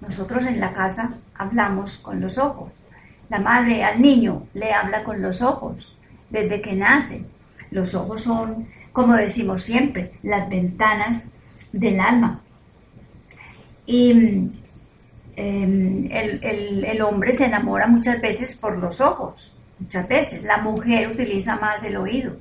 Nosotros 0.00 0.46
en 0.46 0.60
la 0.60 0.72
casa 0.72 1.14
hablamos 1.34 1.98
con 1.98 2.20
los 2.20 2.38
ojos. 2.38 2.70
La 3.28 3.38
madre 3.38 3.84
al 3.84 4.00
niño 4.00 4.46
le 4.54 4.72
habla 4.72 5.04
con 5.04 5.22
los 5.22 5.42
ojos 5.42 5.98
desde 6.28 6.60
que 6.60 6.74
nace. 6.74 7.24
Los 7.70 7.94
ojos 7.94 8.22
son, 8.22 8.68
como 8.92 9.14
decimos 9.14 9.62
siempre, 9.62 10.12
las 10.22 10.48
ventanas 10.48 11.34
del 11.72 12.00
alma. 12.00 12.42
Y 13.86 14.10
em, 15.36 16.08
el, 16.10 16.84
el 16.84 17.02
hombre 17.02 17.32
se 17.32 17.46
enamora 17.46 17.86
muchas 17.86 18.20
veces 18.20 18.56
por 18.56 18.76
los 18.78 19.00
ojos 19.00 19.54
muchas 19.80 20.06
veces. 20.08 20.42
La 20.44 20.58
mujer 20.58 21.08
utiliza 21.08 21.56
más 21.56 21.82
el 21.84 21.96
oído. 21.96 22.36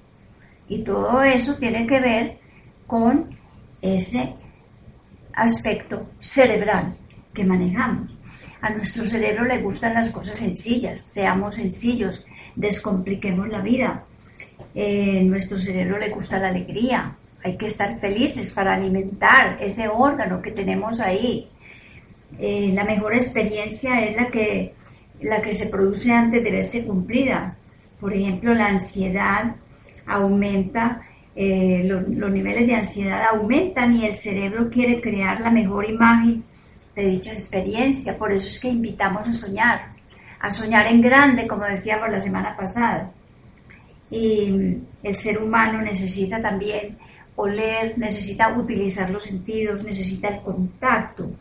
Y 0.67 0.84
todo 0.84 1.24
eso 1.24 1.55
tiene 1.55 1.88
que 1.88 2.00
ver 2.00 2.38
con 2.86 3.36
ese 3.81 4.36
aspecto 5.34 6.10
cerebral 6.19 6.96
que 7.34 7.46
manejamos. 7.46 8.12
A 8.62 8.69
nuestro 8.72 9.05
cerebro 9.05 9.46
le 9.46 9.62
gustan 9.62 9.93
las 9.93 10.10
cosas 10.10 10.38
sencillas, 10.38 11.01
seamos 11.01 11.55
sencillos, 11.55 12.27
descompliquemos 12.55 13.48
la 13.48 13.62
vida. 13.62 14.03
Eh, 14.75 15.24
nuestro 15.24 15.58
cerebro 15.58 15.98
le 15.98 16.10
gusta 16.10 16.39
la 16.39 16.50
alegría, 16.50 17.15
hay 17.43 17.58
que 17.58 17.67
estar 17.67 18.00
felices 18.00 18.51
para 18.51 18.74
alimentar 18.74 19.58
ese 19.62 19.88
órgano 19.88 20.41
que 20.41 20.51
tenemos 20.51 21.00
ahí. 21.00 21.50
Eh, 22.38 22.72
la 22.74 22.84
mejor 22.84 23.13
experiencia 23.13 24.01
es 24.01 24.15
la 24.15 24.29
que 24.29 24.74
la 25.22 25.42
que 25.42 25.54
se 25.54 25.68
produce 25.68 26.12
antes 26.12 26.44
de 26.44 26.52
verse 26.52 26.86
cumplida. 26.86 27.56
Por 28.00 28.14
ejemplo, 28.14 28.54
la 28.54 28.68
ansiedad 28.68 29.56
aumenta, 30.06 31.02
eh, 31.36 31.84
los, 31.86 32.08
los 32.08 32.32
niveles 32.32 32.68
de 32.68 32.76
ansiedad 32.76 33.22
aumentan 33.34 33.96
y 33.96 34.06
el 34.06 34.16
cerebro 34.16 34.70
quiere 34.70 35.02
crear 35.02 35.42
la 35.42 35.52
mejor 35.52 35.90
imagen 35.90 36.44
de 36.96 37.06
dicha 37.06 37.32
experiencia. 37.32 38.18
Por 38.18 38.32
eso 38.32 38.48
es 38.50 38.60
que 38.60 38.70
invitamos 38.70 39.28
a 39.28 39.34
soñar, 39.34 39.94
a 40.40 40.52
soñar 40.52 40.88
en 40.88 41.02
grande, 41.02 41.48
como 41.48 41.66
decíamos 41.66 42.10
la 42.10 42.20
semana 42.20 42.56
pasada. 42.56 43.12
Y 44.12 44.78
el 45.04 45.16
ser 45.16 45.42
humano 45.42 45.82
necesita 45.82 46.42
también 46.42 46.98
oler, 47.36 47.98
necesita 47.98 48.58
utilizar 48.58 49.10
los 49.10 49.24
sentidos, 49.24 49.84
necesita 49.84 50.28
el 50.30 50.42
contacto. 50.42 51.32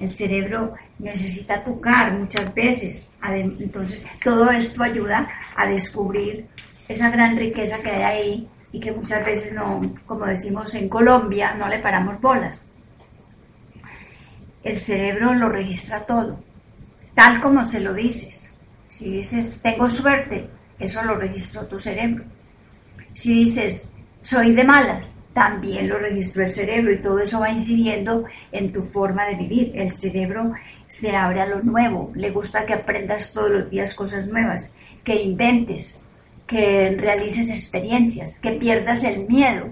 El 0.00 0.10
cerebro 0.10 0.74
necesita 0.98 1.62
tocar 1.62 2.12
muchas 2.12 2.52
veces. 2.54 3.18
Entonces, 3.22 4.20
todo 4.22 4.50
esto 4.50 4.82
ayuda 4.82 5.28
a 5.56 5.66
descubrir 5.66 6.48
esa 6.88 7.10
gran 7.10 7.36
riqueza 7.36 7.80
que 7.80 7.90
hay 7.90 8.02
ahí 8.02 8.48
y 8.72 8.80
que 8.80 8.92
muchas 8.92 9.24
veces 9.24 9.52
no, 9.52 9.94
como 10.06 10.26
decimos 10.26 10.74
en 10.74 10.88
Colombia, 10.88 11.54
no 11.54 11.68
le 11.68 11.78
paramos 11.78 12.20
bolas. 12.20 12.66
El 14.62 14.78
cerebro 14.78 15.34
lo 15.34 15.48
registra 15.48 16.06
todo, 16.06 16.42
tal 17.14 17.40
como 17.40 17.64
se 17.64 17.80
lo 17.80 17.92
dices. 17.92 18.50
Si 18.88 19.10
dices, 19.10 19.60
tengo 19.62 19.90
suerte, 19.90 20.48
eso 20.78 21.02
lo 21.04 21.16
registró 21.16 21.66
tu 21.66 21.78
cerebro. 21.78 22.24
Si 23.12 23.44
dices, 23.44 23.92
soy 24.22 24.54
de 24.54 24.64
malas, 24.64 25.10
también 25.34 25.88
lo 25.88 25.98
registró 25.98 26.44
el 26.44 26.48
cerebro 26.48 26.92
y 26.92 27.02
todo 27.02 27.18
eso 27.18 27.40
va 27.40 27.50
incidiendo 27.50 28.24
en 28.52 28.72
tu 28.72 28.82
forma 28.82 29.26
de 29.26 29.34
vivir. 29.34 29.72
El 29.74 29.90
cerebro 29.90 30.52
se 30.86 31.14
abre 31.14 31.42
a 31.42 31.46
lo 31.46 31.60
nuevo, 31.62 32.12
le 32.14 32.30
gusta 32.30 32.64
que 32.64 32.72
aprendas 32.72 33.32
todos 33.32 33.50
los 33.50 33.68
días 33.68 33.94
cosas 33.94 34.28
nuevas, 34.28 34.76
que 35.02 35.20
inventes, 35.20 36.00
que 36.46 36.96
realices 36.96 37.50
experiencias, 37.50 38.38
que 38.40 38.52
pierdas 38.52 39.02
el 39.02 39.26
miedo, 39.26 39.70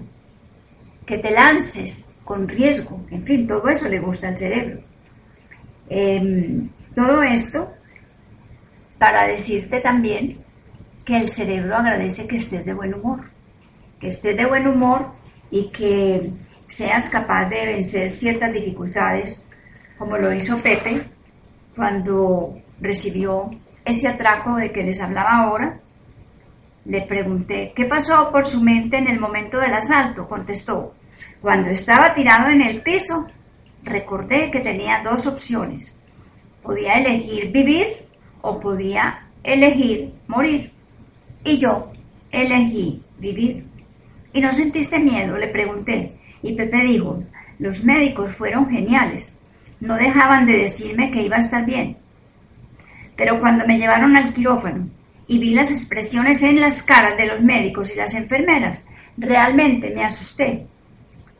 que 1.05 1.17
te 1.17 1.31
lances 1.31 2.17
con 2.25 2.47
riesgo, 2.47 3.01
en 3.09 3.23
fin, 3.25 3.47
todo 3.47 3.67
eso 3.69 3.87
le 3.87 3.99
gusta 3.99 4.27
al 4.27 4.37
cerebro. 4.37 4.81
Em, 5.89 6.69
todo 6.93 7.23
esto 7.23 7.71
para 8.97 9.27
decirte 9.27 9.79
también 9.79 10.43
que 11.05 11.17
el 11.17 11.29
cerebro 11.29 11.75
agradece 11.75 12.27
que 12.27 12.35
estés 12.35 12.65
de 12.65 12.73
buen 12.73 12.93
humor, 12.93 13.29
que 13.99 14.09
estés 14.09 14.35
de 14.35 14.45
buen 14.45 14.67
humor 14.67 15.11
y 15.53 15.67
que 15.67 16.31
seas 16.67 17.11
capaz 17.11 17.45
de 17.45 17.67
vencer 17.67 18.09
ciertas 18.09 18.51
dificultades, 18.51 19.47
como 19.99 20.17
lo 20.17 20.33
hizo 20.33 20.57
Pepe 20.63 21.03
cuando 21.75 22.55
recibió 22.81 23.51
ese 23.85 24.07
atraco 24.07 24.55
de 24.55 24.71
que 24.71 24.81
les 24.81 24.99
hablaba 24.99 25.43
ahora. 25.43 25.79
Le 26.85 27.01
pregunté, 27.01 27.71
¿qué 27.75 27.85
pasó 27.85 28.31
por 28.31 28.47
su 28.47 28.63
mente 28.63 28.97
en 28.97 29.07
el 29.07 29.19
momento 29.19 29.59
del 29.59 29.75
asalto? 29.75 30.27
Contestó, 30.27 30.95
cuando 31.39 31.69
estaba 31.69 32.15
tirado 32.15 32.49
en 32.49 32.63
el 32.63 32.81
piso, 32.81 33.27
recordé 33.83 34.49
que 34.49 34.59
tenía 34.59 35.03
dos 35.03 35.27
opciones. 35.27 35.95
Podía 36.63 36.95
elegir 36.95 37.51
vivir 37.51 37.89
o 38.41 38.59
podía 38.59 39.27
elegir 39.43 40.15
morir. 40.25 40.71
Y 41.43 41.59
yo 41.59 41.91
elegí 42.31 43.03
vivir. 43.19 43.72
¿Y 44.33 44.41
no 44.41 44.51
sentiste 44.51 44.99
miedo? 44.99 45.37
Le 45.37 45.47
pregunté. 45.47 46.09
Y 46.41 46.53
Pepe 46.53 46.83
dijo, 46.83 47.23
los 47.59 47.83
médicos 47.83 48.35
fueron 48.35 48.69
geniales. 48.69 49.37
No 49.79 49.95
dejaban 49.95 50.45
de 50.45 50.57
decirme 50.57 51.11
que 51.11 51.21
iba 51.21 51.35
a 51.37 51.39
estar 51.39 51.65
bien. 51.65 51.97
Pero 53.15 53.39
cuando 53.39 53.65
me 53.67 53.77
llevaron 53.77 54.17
al 54.17 54.33
quirófano 54.33 54.89
y 55.27 55.37
vi 55.37 55.53
las 55.53 55.71
expresiones 55.71 56.41
en 56.41 56.59
las 56.59 56.81
caras 56.81 57.15
de 57.15 57.27
los 57.27 57.41
médicos 57.41 57.93
y 57.93 57.97
las 57.97 58.15
enfermeras, 58.15 58.85
realmente 59.17 59.91
me 59.95 60.03
asusté. 60.03 60.65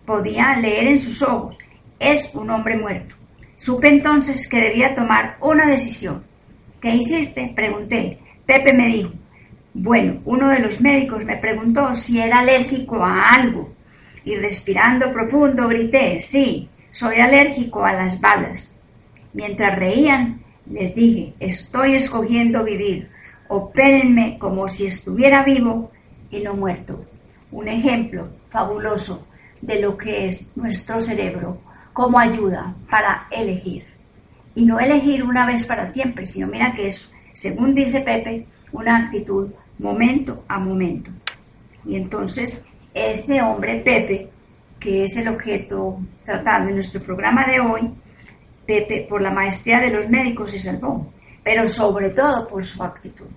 Podía 0.06 0.56
leer 0.56 0.88
en 0.88 1.00
sus 1.00 1.22
ojos, 1.24 1.58
es 2.00 2.32
un 2.36 2.50
hombre 2.50 2.78
muerto. 2.78 3.16
Supe 3.58 3.88
entonces 3.88 4.48
que 4.48 4.62
debía 4.62 4.96
tomar 4.96 5.38
una 5.42 5.66
decisión. 5.66 6.24
¿Qué 6.82 6.96
hiciste? 6.96 7.54
Pregunté. 7.56 8.18
Pepe 8.46 8.74
me 8.74 8.88
dijo, 8.88 9.12
bueno, 9.74 10.22
uno 10.26 10.50
de 10.50 10.60
los 10.60 10.82
médicos 10.82 11.26
me 11.26 11.38
preguntó 11.38 11.94
si 11.96 12.20
era 12.20 12.40
alérgico 12.40 13.04
a 13.04 13.30
algo 13.30 13.70
y 14.24 14.36
respirando 14.36 15.12
profundo 15.12 15.68
grité, 15.68 16.20
sí, 16.20 16.70
soy 16.92 17.20
alérgico 17.20 17.84
a 17.84 17.94
las 17.94 18.22
balas. 18.22 18.78
Mientras 19.34 19.78
reían, 19.78 20.44
les 20.70 20.94
dije, 20.94 21.34
estoy 21.40 21.96
escogiendo 21.96 22.64
vivir, 22.64 23.08
opérenme 23.48 24.38
como 24.38 24.70
si 24.70 24.86
estuviera 24.86 25.44
vivo 25.44 25.92
y 26.30 26.42
no 26.42 26.54
muerto. 26.54 27.04
Un 27.52 27.68
ejemplo 27.68 28.30
fabuloso 28.50 29.28
de 29.62 29.82
lo 29.82 29.98
que 29.98 30.30
es 30.30 30.48
nuestro 30.56 31.00
cerebro 31.00 31.60
como 31.94 32.20
ayuda 32.20 32.76
para 32.90 33.28
elegir. 33.32 33.86
Y 34.56 34.66
no 34.66 34.80
elegir 34.80 35.24
una 35.24 35.48
vez 35.48 35.66
para 35.66 35.88
siempre, 35.88 36.28
sino 36.28 36.48
mira 36.48 36.74
que 36.76 36.88
es, 36.88 37.16
según 37.34 37.74
dice 37.74 38.02
Pepe, 38.02 38.46
una 38.72 38.98
actitud 38.98 39.52
momento 39.80 40.44
a 40.48 40.60
momento. 40.60 41.12
Y 41.86 41.96
entonces, 41.96 42.68
este 42.94 43.42
hombre, 43.42 43.82
Pepe, 43.82 44.30
que 44.80 45.04
es 45.04 45.18
el 45.18 45.28
objeto 45.28 46.00
tratado 46.24 46.70
en 46.70 46.76
nuestro 46.76 47.02
programa 47.02 47.46
de 47.46 47.60
hoy, 47.60 47.92
Pepe, 48.66 49.06
por 49.10 49.22
la 49.22 49.32
maestría 49.32 49.80
de 49.80 49.90
los 49.90 50.10
médicos, 50.10 50.52
se 50.52 50.60
salvó, 50.60 51.12
pero 51.44 51.68
sobre 51.68 52.10
todo 52.10 52.48
por 52.48 52.64
su 52.66 52.82
actitud. 52.84 53.28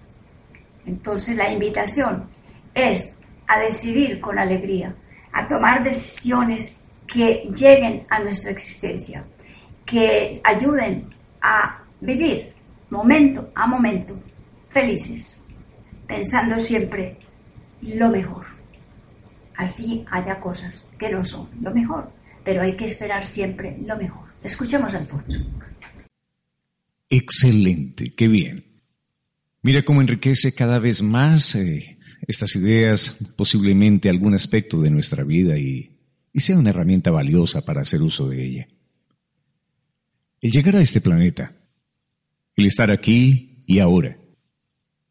Entonces, 0.87 1.37
la 1.37 1.51
invitación 1.51 2.29
es 2.75 3.19
a 3.49 3.59
decidir 3.59 4.21
con 4.21 4.39
alegría, 4.39 4.95
a 5.33 5.49
tomar 5.49 5.83
decisiones 5.83 6.81
que 7.07 7.49
lleguen 7.55 8.07
a 8.09 8.21
nuestra 8.21 8.51
existencia, 8.51 9.25
que 9.85 10.41
ayuden 10.45 11.15
a 11.41 11.83
vivir 12.01 12.53
momento 12.91 13.51
a 13.55 13.67
momento 13.67 14.17
felices 14.67 15.41
pensando 16.07 16.59
siempre 16.61 17.19
lo 17.83 18.09
mejor. 18.11 18.47
Así 19.57 20.05
haya 20.11 20.41
cosas 20.41 20.87
que 20.99 21.11
no 21.11 21.25
son 21.25 21.49
lo 21.61 21.73
mejor, 21.73 22.13
pero 22.45 22.63
hay 22.63 22.77
que 22.77 22.85
esperar 22.85 23.27
siempre 23.27 23.79
lo 23.85 23.97
mejor. 23.97 24.29
Escuchemos 24.43 24.93
a 24.95 24.99
Alfonso. 24.99 25.41
Excelente, 27.09 28.11
qué 28.11 28.29
bien. 28.29 28.65
Mira 29.63 29.83
cómo 29.83 30.01
enriquece 30.01 30.55
cada 30.55 30.79
vez 30.79 31.03
más 31.03 31.55
eh, 31.55 31.99
estas 32.27 32.55
ideas, 32.57 33.19
posiblemente 33.37 34.09
algún 34.09 34.35
aspecto 34.35 34.81
de 34.81 34.91
nuestra 34.91 35.25
vida 35.25 35.59
y, 35.59 35.97
y 36.33 36.41
sea 36.41 36.59
una 36.59 36.71
herramienta 36.71 37.11
valiosa 37.11 37.65
para 37.65 37.81
hacer 37.81 38.03
uso 38.03 38.29
de 38.29 38.45
ella. 38.45 38.69
El 40.41 40.51
llegar 40.51 40.77
a 40.77 40.83
este 40.83 41.01
planeta, 41.01 41.57
el 42.57 42.67
estar 42.67 42.91
aquí 42.91 43.63
y 43.67 43.79
ahora, 43.79 44.19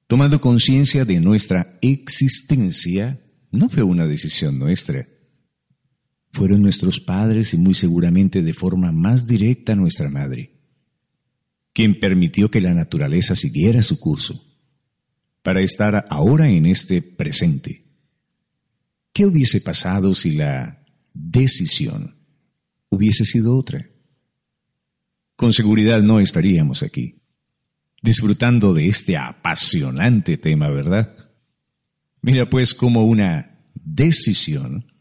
tomando 0.07 0.39
conciencia 0.39 1.05
de 1.05 1.19
nuestra 1.19 1.77
existencia, 1.81 3.21
no 3.51 3.69
fue 3.69 3.83
una 3.83 4.05
decisión 4.05 4.59
nuestra. 4.59 5.07
Fueron 6.31 6.61
nuestros 6.61 6.99
padres 6.99 7.53
y 7.53 7.57
muy 7.57 7.73
seguramente 7.73 8.41
de 8.41 8.53
forma 8.53 8.91
más 8.91 9.25
directa 9.25 9.75
nuestra 9.75 10.09
madre, 10.09 10.51
quien 11.73 11.99
permitió 11.99 12.51
que 12.51 12.61
la 12.61 12.73
naturaleza 12.73 13.35
siguiera 13.35 13.81
su 13.81 13.99
curso, 13.99 14.43
para 15.41 15.61
estar 15.61 16.05
ahora 16.09 16.49
en 16.49 16.65
este 16.65 17.01
presente. 17.01 17.85
¿Qué 19.13 19.25
hubiese 19.25 19.61
pasado 19.61 20.13
si 20.13 20.35
la 20.35 20.81
decisión 21.13 22.17
hubiese 22.89 23.23
sido 23.23 23.55
otra? 23.55 23.89
Con 25.37 25.53
seguridad 25.53 26.01
no 26.01 26.19
estaríamos 26.19 26.83
aquí 26.83 27.21
disfrutando 28.05 28.73
de 28.73 28.87
este 28.87 29.17
apasionante 29.17 30.37
tema, 30.37 30.69
¿verdad? 30.69 31.17
Mira 32.21 32.47
pues 32.49 32.73
cómo 32.75 33.03
una 33.03 33.59
decisión 33.73 34.93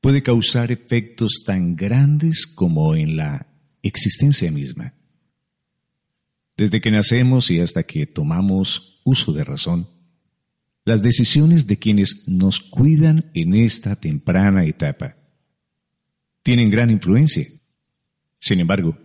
puede 0.00 0.22
causar 0.22 0.72
efectos 0.72 1.42
tan 1.44 1.76
grandes 1.76 2.46
como 2.46 2.96
en 2.96 3.18
la 3.18 3.46
existencia 3.82 4.50
misma. 4.50 4.94
Desde 6.56 6.80
que 6.80 6.90
nacemos 6.90 7.50
y 7.50 7.60
hasta 7.60 7.82
que 7.82 8.06
tomamos 8.06 9.00
uso 9.04 9.32
de 9.32 9.44
razón, 9.44 9.88
las 10.84 11.02
decisiones 11.02 11.66
de 11.66 11.78
quienes 11.78 12.24
nos 12.26 12.58
cuidan 12.60 13.30
en 13.34 13.54
esta 13.54 13.96
temprana 13.96 14.64
etapa 14.64 15.16
tienen 16.42 16.70
gran 16.70 16.90
influencia. 16.90 17.46
Sin 18.38 18.60
embargo, 18.60 18.98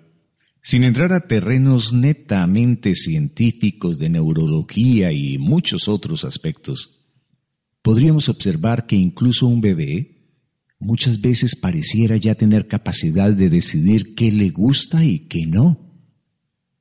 sin 0.66 0.84
entrar 0.84 1.14
a 1.14 1.28
terrenos 1.28 1.94
netamente 1.94 2.96
científicos 2.96 4.00
de 4.00 4.10
neurología 4.10 5.12
y 5.12 5.38
muchos 5.38 5.88
otros 5.88 6.26
aspectos, 6.26 7.06
podríamos 7.84 8.30
observar 8.30 8.88
que 8.88 8.96
incluso 8.96 9.46
un 9.46 9.62
bebé 9.62 10.24
muchas 10.80 11.22
veces 11.22 11.56
pareciera 11.56 12.18
ya 12.18 12.34
tener 12.34 12.68
capacidad 12.68 13.32
de 13.32 13.52
decidir 13.52 14.16
qué 14.16 14.32
le 14.32 14.50
gusta 14.50 15.06
y 15.06 15.28
qué 15.28 15.46
no, 15.46 15.94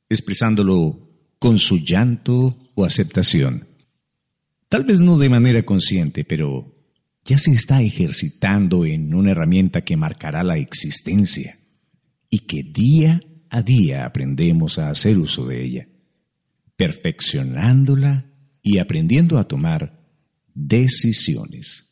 expresándolo 0.08 1.10
con 1.38 1.58
su 1.58 1.76
llanto 1.76 2.70
o 2.74 2.86
aceptación. 2.86 3.68
Tal 4.70 4.84
vez 4.84 5.00
no 5.00 5.18
de 5.18 5.28
manera 5.28 5.62
consciente, 5.62 6.24
pero 6.24 6.74
ya 7.22 7.36
se 7.36 7.52
está 7.52 7.82
ejercitando 7.82 8.86
en 8.86 9.14
una 9.14 9.32
herramienta 9.32 9.82
que 9.82 9.98
marcará 9.98 10.42
la 10.42 10.56
existencia 10.56 11.58
y 12.30 12.38
que 12.46 12.62
día 12.62 13.20
a 13.20 13.33
día 13.62 14.04
aprendemos 14.04 14.78
a 14.78 14.90
hacer 14.90 15.18
uso 15.18 15.46
de 15.46 15.64
ella, 15.64 15.88
perfeccionándola 16.76 18.26
y 18.62 18.78
aprendiendo 18.78 19.38
a 19.38 19.46
tomar 19.46 20.00
decisiones. 20.54 21.90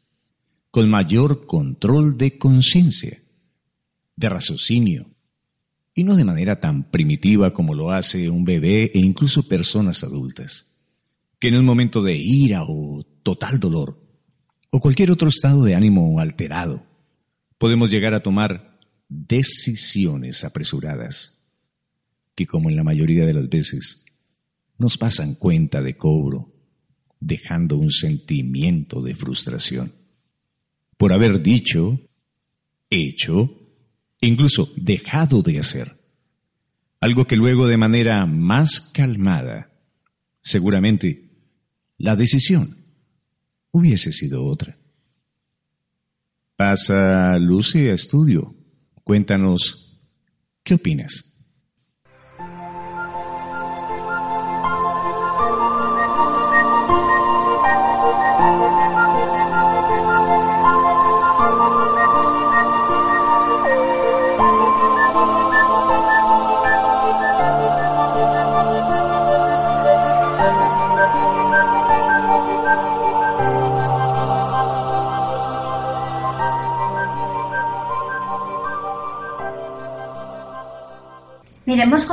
con 0.70 0.88
mayor 0.88 1.44
control 1.46 2.16
de 2.16 2.38
conciencia, 2.38 3.22
de 4.16 4.29
raciocinio, 4.31 5.11
y 5.94 6.03
no 6.05 6.16
de 6.16 6.25
manera 6.25 6.61
tan 6.61 6.90
primitiva 6.90 7.53
como 7.53 7.75
lo 7.75 7.90
hace 7.90 8.31
un 8.31 8.46
bebé 8.46 8.90
e 8.94 8.98
incluso 9.01 9.46
personas 9.46 10.03
adultas, 10.03 10.79
que 11.38 11.48
en 11.48 11.57
un 11.57 11.66
momento 11.66 12.03
de 12.03 12.16
ira 12.16 12.62
o 12.66 13.05
total 13.22 13.61
dolor, 13.61 14.01
o 14.70 14.81
cualquier 14.81 15.11
otro 15.11 15.29
estado 15.29 15.62
de 15.62 15.75
ánimo 15.75 16.18
alterado, 16.18 16.87
podemos 17.59 17.90
llegar 17.90 18.14
a 18.14 18.20
tomar 18.20 18.81
decisiones 19.09 20.42
apresuradas, 20.44 21.41
que 22.35 22.47
como 22.47 22.71
en 22.71 22.77
la 22.77 22.85
mayoría 22.85 23.27
de 23.27 23.35
las 23.35 23.49
veces 23.49 24.05
nos 24.79 24.99
pasan 24.99 25.35
cuenta 25.35 25.83
de 25.83 25.97
cobro, 25.97 26.53
dejando 27.21 27.77
un 27.77 27.90
sentimiento 27.90 29.01
de 29.01 29.14
frustración 29.14 29.92
por 31.03 31.12
haber 31.12 31.42
dicho, 31.42 31.99
hecho, 32.88 33.51
incluso 34.21 34.73
dejado 34.77 35.42
de 35.42 35.59
hacer. 35.59 35.99
Algo 37.01 37.27
que 37.27 37.35
luego 37.35 37.66
de 37.66 37.77
manera 37.77 38.25
más 38.25 38.81
calmada, 38.81 39.73
seguramente, 40.40 41.29
la 41.99 42.14
decisión 42.14 42.77
hubiese 43.73 44.12
sido 44.12 44.45
otra. 44.45 44.79
Pasa 46.55 47.37
Lucy 47.37 47.88
a 47.88 47.95
estudio. 47.95 48.55
Cuéntanos, 49.03 49.99
¿qué 50.62 50.75
opinas? 50.75 51.32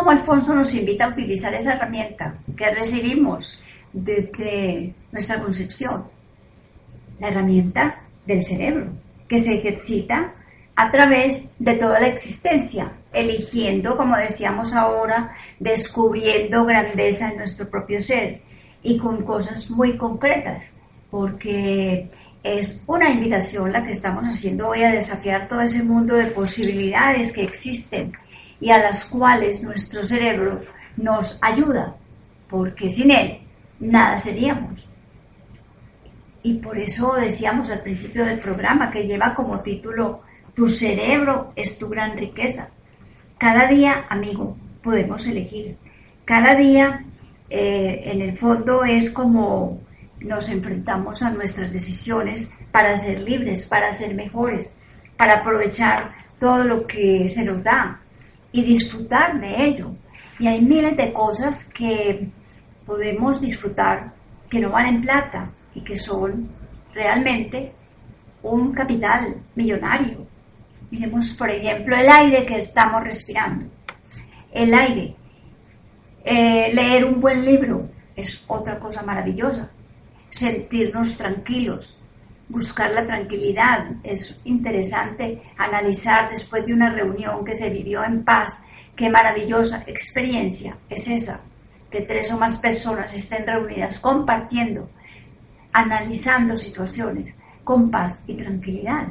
Alfonso 0.10 0.56
nos 0.56 0.74
invita 0.76 1.06
a 1.06 1.10
utilizar 1.10 1.54
esa 1.54 1.74
herramienta 1.74 2.36
que 2.56 2.70
recibimos 2.72 3.64
desde 3.94 4.94
nuestra 5.12 5.40
concepción, 5.40 6.06
la 7.20 7.28
herramienta 7.28 8.04
del 8.26 8.44
cerebro, 8.44 8.92
que 9.28 9.40
se 9.40 9.56
ejercita 9.56 10.34
a 10.76 10.90
través 10.90 11.50
de 11.60 11.74
toda 11.74 12.00
la 12.00 12.08
existencia, 12.08 12.94
eligiendo, 13.12 13.98
como 13.98 14.16
decíamos 14.16 14.74
ahora, 14.74 15.36
descubriendo 15.60 16.66
grandeza 16.66 17.30
en 17.30 17.38
nuestro 17.38 17.70
propio 17.70 18.00
ser 18.00 18.42
y 18.82 18.98
con 18.98 19.24
cosas 19.24 19.70
muy 19.72 19.98
concretas, 19.98 20.72
porque 21.12 22.10
es 22.44 22.84
una 22.88 23.10
invitación 23.10 23.74
la 23.74 23.84
que 23.84 23.92
estamos 23.92 24.26
haciendo 24.26 24.70
hoy 24.70 24.84
a 24.84 24.92
desafiar 24.92 25.50
todo 25.50 25.62
ese 25.62 25.84
mundo 25.84 26.16
de 26.16 26.28
posibilidades 26.28 27.34
que 27.34 27.44
existen 27.44 28.14
y 28.60 28.72
a 28.72 28.80
las 28.80 29.06
cuales 29.06 29.64
nuestro 29.64 30.04
cerebro 30.04 30.62
nos 30.98 31.40
ayuda, 31.42 31.96
porque 32.50 32.90
sin 32.90 33.12
él 33.12 33.40
nada 33.80 34.18
seríamos. 34.18 34.88
Y 36.44 36.56
por 36.56 36.78
eso 36.78 37.16
decíamos 37.16 37.70
al 37.70 37.82
principio 37.82 38.26
del 38.26 38.40
programa 38.40 38.92
que 38.92 39.06
lleva 39.06 39.34
como 39.34 39.62
título 39.62 40.22
Tu 40.54 40.68
cerebro 40.70 41.54
es 41.56 41.78
tu 41.78 41.90
gran 41.90 42.18
riqueza. 42.18 42.72
Cada 43.38 43.68
día, 43.68 44.06
amigo, 44.10 44.56
podemos 44.82 45.28
elegir. 45.28 45.78
Cada 46.26 46.56
día, 46.56 47.06
eh, 47.50 48.02
en 48.06 48.22
el 48.22 48.38
fondo, 48.38 48.84
es 48.84 49.10
como 49.10 49.82
nos 50.20 50.50
enfrentamos 50.50 51.24
a 51.24 51.32
nuestras 51.32 51.72
decisiones 51.72 52.58
para 52.72 52.96
ser 52.98 53.22
libres, 53.22 53.66
para 53.66 53.96
ser 53.96 54.16
mejores, 54.16 54.78
para 55.18 55.36
aprovechar 55.40 56.12
todo 56.40 56.64
lo 56.64 56.88
que 56.88 57.28
se 57.30 57.44
nos 57.44 57.64
da, 57.64 58.02
y 58.52 58.64
disfrutar 58.64 59.40
de 59.40 59.66
ello. 59.66 59.96
Y 60.40 60.48
hay 60.48 60.62
miles 60.62 60.96
de 60.98 61.12
cosas 61.14 61.66
que 61.66 62.30
podemos 62.86 63.42
disfrutar 63.42 64.14
que 64.50 64.60
no 64.60 64.72
valen 64.72 65.02
plata 65.02 65.52
y 65.76 65.82
que 65.82 65.98
son 65.98 66.50
realmente 66.94 67.74
un 68.42 68.72
capital 68.72 69.44
millonario. 69.56 70.28
Miremos, 70.92 71.34
por 71.34 71.50
ejemplo, 71.50 71.96
el 71.96 72.10
aire 72.10 72.46
que 72.46 72.58
estamos 72.58 73.04
respirando. 73.04 73.66
El 74.52 74.74
aire. 74.74 75.16
Eh, 76.24 76.72
leer 76.74 77.06
un 77.06 77.20
buen 77.20 77.46
libro 77.46 77.90
es 78.16 78.46
otra 78.48 78.80
cosa 78.80 79.04
maravillosa. 79.04 79.70
Sentirnos 80.30 81.16
tranquilos, 81.18 81.99
buscar 82.50 82.92
la 82.94 83.06
tranquilidad. 83.06 83.92
Es 84.04 84.42
interesante 84.46 85.44
analizar 85.58 86.30
después 86.30 86.66
de 86.66 86.74
una 86.74 86.90
reunión 86.90 87.46
que 87.46 87.54
se 87.54 87.70
vivió 87.70 88.04
en 88.04 88.24
paz 88.24 88.62
qué 88.96 89.10
maravillosa 89.10 89.84
experiencia 89.88 90.78
es 90.90 91.08
esa, 91.08 91.42
que 91.90 92.02
tres 92.02 92.32
o 92.32 92.38
más 92.38 92.58
personas 92.58 93.14
estén 93.14 93.46
reunidas 93.46 94.00
compartiendo, 94.00 94.90
analizando 95.72 96.58
situaciones 96.58 97.34
con 97.64 97.90
paz 97.90 98.20
y 98.28 98.34
tranquilidad. 98.34 99.08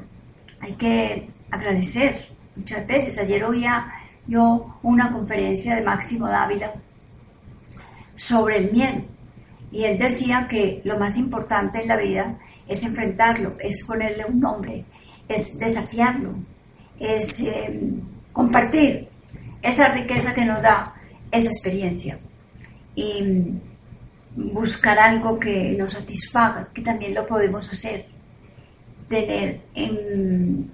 Hay 0.61 0.75
que 0.75 1.31
agradecer 1.51 2.29
muchas 2.57 2.87
veces. 2.87 3.19
Ayer 3.19 3.45
oía 3.45 3.91
yo 4.27 4.79
una 4.83 5.11
conferencia 5.13 5.77
de 5.77 5.83
Máximo 5.83 6.29
Dávila 6.29 6.75
sobre 8.15 8.59
el 8.59 8.73
miedo 8.73 9.05
y 9.71 9.85
él 9.85 9.99
decía 9.99 10.49
que 10.49 10.83
lo 10.85 10.99
más 10.99 11.17
importante 11.17 11.81
en 11.81 11.89
la 11.89 11.97
vida 11.97 12.39
es 12.69 12.85
enfrentarlo, 12.85 13.57
es 13.59 13.83
ponerle 13.85 14.25
un 14.27 14.39
nombre, 14.39 14.85
es 15.27 15.59
desafiarlo, 15.59 16.35
es 17.01 17.41
em, 17.41 18.01
compartir 18.33 19.09
esa 19.63 19.89
riqueza 19.89 20.35
que 20.35 20.45
nos 20.45 20.63
da 20.63 20.95
esa 21.31 21.49
experiencia. 21.49 22.19
Y 22.95 23.23
mm, 23.23 24.53
buscar 24.53 24.99
algo 24.99 25.39
que 25.39 25.75
nos 25.79 25.95
satisfaga, 25.95 26.69
que 26.73 26.83
también 26.83 27.15
lo 27.15 27.27
podemos 27.27 27.69
hacer, 27.69 28.07
tener 29.09 29.63
en, 29.75 30.71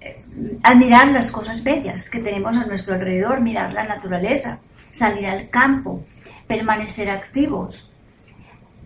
eh, 0.00 0.24
admirar 0.62 1.08
las 1.08 1.30
cosas 1.30 1.62
bellas 1.62 2.10
que 2.10 2.20
tenemos 2.20 2.56
a 2.56 2.66
nuestro 2.66 2.94
alrededor, 2.94 3.40
mirar 3.40 3.72
la 3.72 3.84
naturaleza, 3.84 4.60
salir 4.90 5.26
al 5.26 5.48
campo, 5.48 6.04
permanecer 6.46 7.10
activos, 7.10 7.90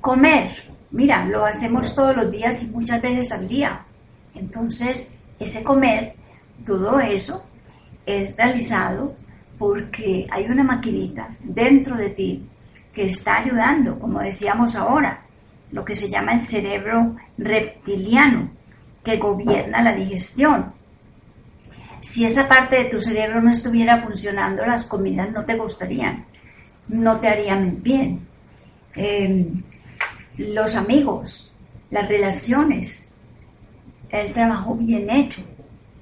comer, 0.01 0.72
Mira, 0.93 1.25
lo 1.25 1.47
hacemos 1.47 1.95
todos 1.95 2.15
los 2.15 2.31
días 2.31 2.63
y 2.63 2.67
muchas 2.67 3.01
veces 3.01 3.33
al 3.33 3.49
día. 3.49 3.85
Entonces, 4.35 5.19
ese 5.39 5.65
comer, 5.65 6.15
todo 6.65 7.01
eso 7.01 7.47
es 8.05 8.37
realizado 8.37 9.17
porque 9.59 10.27
hay 10.31 10.45
una 10.47 10.65
maquinita 10.65 11.31
dentro 11.41 11.97
de 11.97 12.11
ti 12.11 12.47
que 12.93 13.05
está 13.05 13.39
ayudando, 13.39 13.99
como 13.99 14.21
decíamos 14.21 14.77
ahora, 14.77 15.25
lo 15.71 15.85
que 15.85 15.95
se 15.95 16.11
llama 16.11 16.35
el 16.35 16.43
cerebro 16.43 17.17
reptiliano, 17.39 18.51
que 19.03 19.17
gobierna 19.17 19.83
la 19.83 19.95
digestión. 19.95 20.75
Si 22.01 22.25
esa 22.25 22.49
parte 22.49 22.77
de 22.77 22.91
tu 22.91 23.01
cerebro 23.01 23.41
no 23.41 23.51
estuviera 23.51 24.01
funcionando, 24.01 24.67
las 24.67 24.85
comidas 24.85 25.31
no 25.33 25.47
te 25.47 25.57
gustarían, 25.57 26.27
no 26.89 27.19
te 27.19 27.29
harían 27.29 27.83
bien. 27.83 28.27
Em, 28.95 29.63
los 30.49 30.75
amigos, 30.75 31.53
las 31.91 32.09
relaciones, 32.09 33.09
el 34.11 34.33
trabajo 34.33 34.75
bien 34.75 35.11
hecho. 35.11 35.43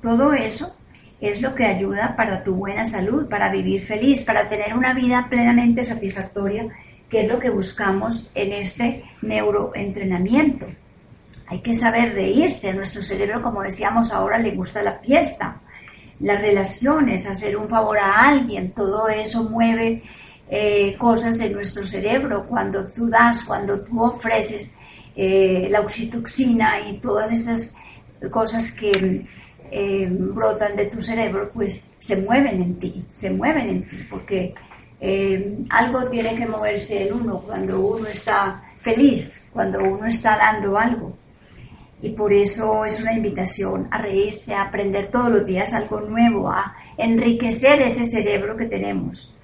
Todo 0.02 0.32
eso 0.32 0.76
es 1.20 1.42
lo 1.42 1.54
que 1.54 1.66
ayuda 1.66 2.16
para 2.16 2.42
tu 2.42 2.54
buena 2.54 2.84
salud, 2.84 3.28
para 3.28 3.50
vivir 3.50 3.82
feliz, 3.82 4.24
para 4.24 4.48
tener 4.48 4.74
una 4.74 4.94
vida 4.94 5.26
plenamente 5.28 5.84
satisfactoria, 5.84 6.68
que 7.08 7.22
es 7.22 7.28
lo 7.28 7.38
que 7.38 7.50
buscamos 7.50 8.30
en 8.34 8.52
este 8.52 9.04
neuroentrenamiento. 9.22 10.66
Hay 11.46 11.60
que 11.60 11.74
saber 11.74 12.14
reírse. 12.14 12.70
A 12.70 12.74
nuestro 12.74 13.02
cerebro, 13.02 13.42
como 13.42 13.62
decíamos 13.62 14.12
ahora, 14.12 14.38
le 14.38 14.52
gusta 14.52 14.82
la 14.82 14.94
fiesta, 14.94 15.60
las 16.20 16.40
relaciones, 16.40 17.26
hacer 17.26 17.56
un 17.56 17.68
favor 17.68 17.98
a 17.98 18.28
alguien, 18.28 18.72
todo 18.72 19.08
eso 19.08 19.44
mueve 19.44 20.02
eh, 20.52 20.96
cosas 20.98 21.38
en 21.40 21.52
nuestro 21.52 21.84
cerebro, 21.84 22.44
cuando 22.44 22.84
tú 22.86 23.08
das, 23.08 23.44
cuando 23.44 23.80
tú 23.80 24.02
ofreces 24.02 24.74
eh, 25.14 25.68
la 25.70 25.80
oxitoxina 25.80 26.80
y 26.88 26.98
todas 26.98 27.30
esas 27.30 27.76
cosas 28.32 28.72
que 28.72 29.24
eh, 29.70 30.08
brotan 30.10 30.74
de 30.74 30.86
tu 30.86 31.00
cerebro, 31.00 31.50
pues 31.54 31.86
se 31.98 32.22
mueven 32.22 32.60
en 32.60 32.78
ti, 32.80 33.06
se 33.12 33.30
mueven 33.30 33.68
en 33.68 33.88
ti, 33.88 33.96
porque 34.10 34.54
algo 35.70 36.10
tiene 36.10 36.34
que 36.34 36.46
moverse 36.46 37.06
en 37.06 37.14
uno 37.14 37.40
cuando 37.40 37.80
uno 37.80 38.06
está 38.08 38.62
feliz, 38.76 39.48
cuando 39.52 39.78
uno 39.82 40.04
está 40.06 40.36
dando 40.36 40.76
algo. 40.76 41.16
Y 42.02 42.10
por 42.10 42.32
eso 42.32 42.84
es 42.84 43.00
una 43.00 43.12
invitación 43.12 43.86
a 43.90 44.02
reírse, 44.02 44.52
a 44.52 44.62
aprender 44.62 45.08
todos 45.08 45.30
los 45.30 45.46
días 45.46 45.72
algo 45.74 46.00
nuevo, 46.00 46.50
a 46.50 46.74
enriquecer 46.98 47.80
ese 47.82 48.04
cerebro 48.04 48.56
que 48.56 48.66
tenemos, 48.66 49.39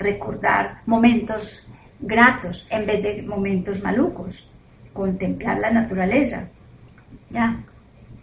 recordar 0.00 0.82
momentos 0.86 1.68
gratos 2.00 2.66
en 2.70 2.86
vez 2.86 3.02
de 3.02 3.22
momentos 3.22 3.82
malucos, 3.84 4.50
contemplar 4.92 5.58
la 5.58 5.70
naturaleza. 5.70 6.48
¿Ya? 7.28 7.62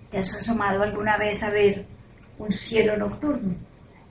¿Te 0.10 0.18
has 0.20 0.36
asomado 0.36 0.84
alguna 0.84 1.18
vez 1.18 1.44
a 1.44 1.52
ver 1.52 1.86
un 2.40 2.52
cielo 2.52 2.98
nocturno? 2.98 3.56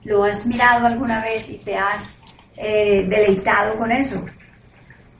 ¿Lo 0.04 0.24
has 0.24 0.46
mirado 0.46 0.86
alguna 0.86 1.20
vez 1.20 1.50
y 1.50 1.58
te 1.58 1.76
has 1.76 2.10
eh, 2.56 3.04
deleitado 3.08 3.76
con 3.76 3.90
eso? 3.90 4.24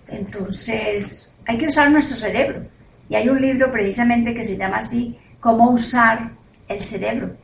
Entonces, 0.08 1.34
hay 1.46 1.58
que 1.58 1.66
usar 1.66 1.90
nuestro 1.90 2.16
cerebro. 2.16 2.64
Y 3.08 3.14
hay 3.14 3.28
un 3.28 3.40
libro 3.40 3.70
precisamente 3.70 4.34
que 4.34 4.44
se 4.44 4.56
llama 4.56 4.78
así, 4.78 5.18
Cómo 5.40 5.70
usar 5.70 6.32
el 6.66 6.82
cerebro. 6.82 7.36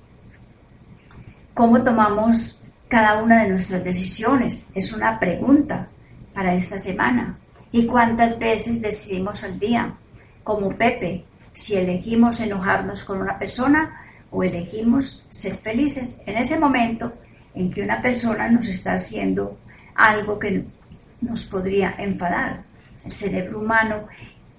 Cómo 1.55 1.85
tomamos 1.85 2.62
cada 2.93 3.23
una 3.23 3.43
de 3.43 3.49
nuestras 3.49 3.83
decisiones. 3.83 4.69
Es 4.75 4.93
una 4.93 5.19
pregunta 5.19 5.87
para 6.35 6.53
esta 6.53 6.79
semana. 6.79 7.39
¿Y 7.71 7.87
cuántas 7.87 8.39
veces 8.39 8.83
decidimos 8.83 9.45
al 9.45 9.59
día? 9.59 9.95
Como 10.45 10.77
Pepe, 10.77 11.25
si 11.55 11.75
elegimos 11.75 12.41
enojarnos 12.41 13.03
con 13.05 13.23
una 13.23 13.39
persona 13.39 13.99
o 14.31 14.45
elegimos 14.45 15.25
ser 15.31 15.55
felices 15.55 16.19
en 16.27 16.37
ese 16.37 16.59
momento 16.61 17.15
en 17.55 17.71
que 17.71 17.81
una 17.81 18.03
persona 18.03 18.47
nos 18.51 18.69
está 18.69 18.93
haciendo 18.93 19.59
algo 19.95 20.39
que 20.39 20.67
nos 21.23 21.47
podría 21.47 21.95
enfadar. 21.97 22.63
El 23.07 23.13
cerebro 23.13 23.61
humano 23.61 24.07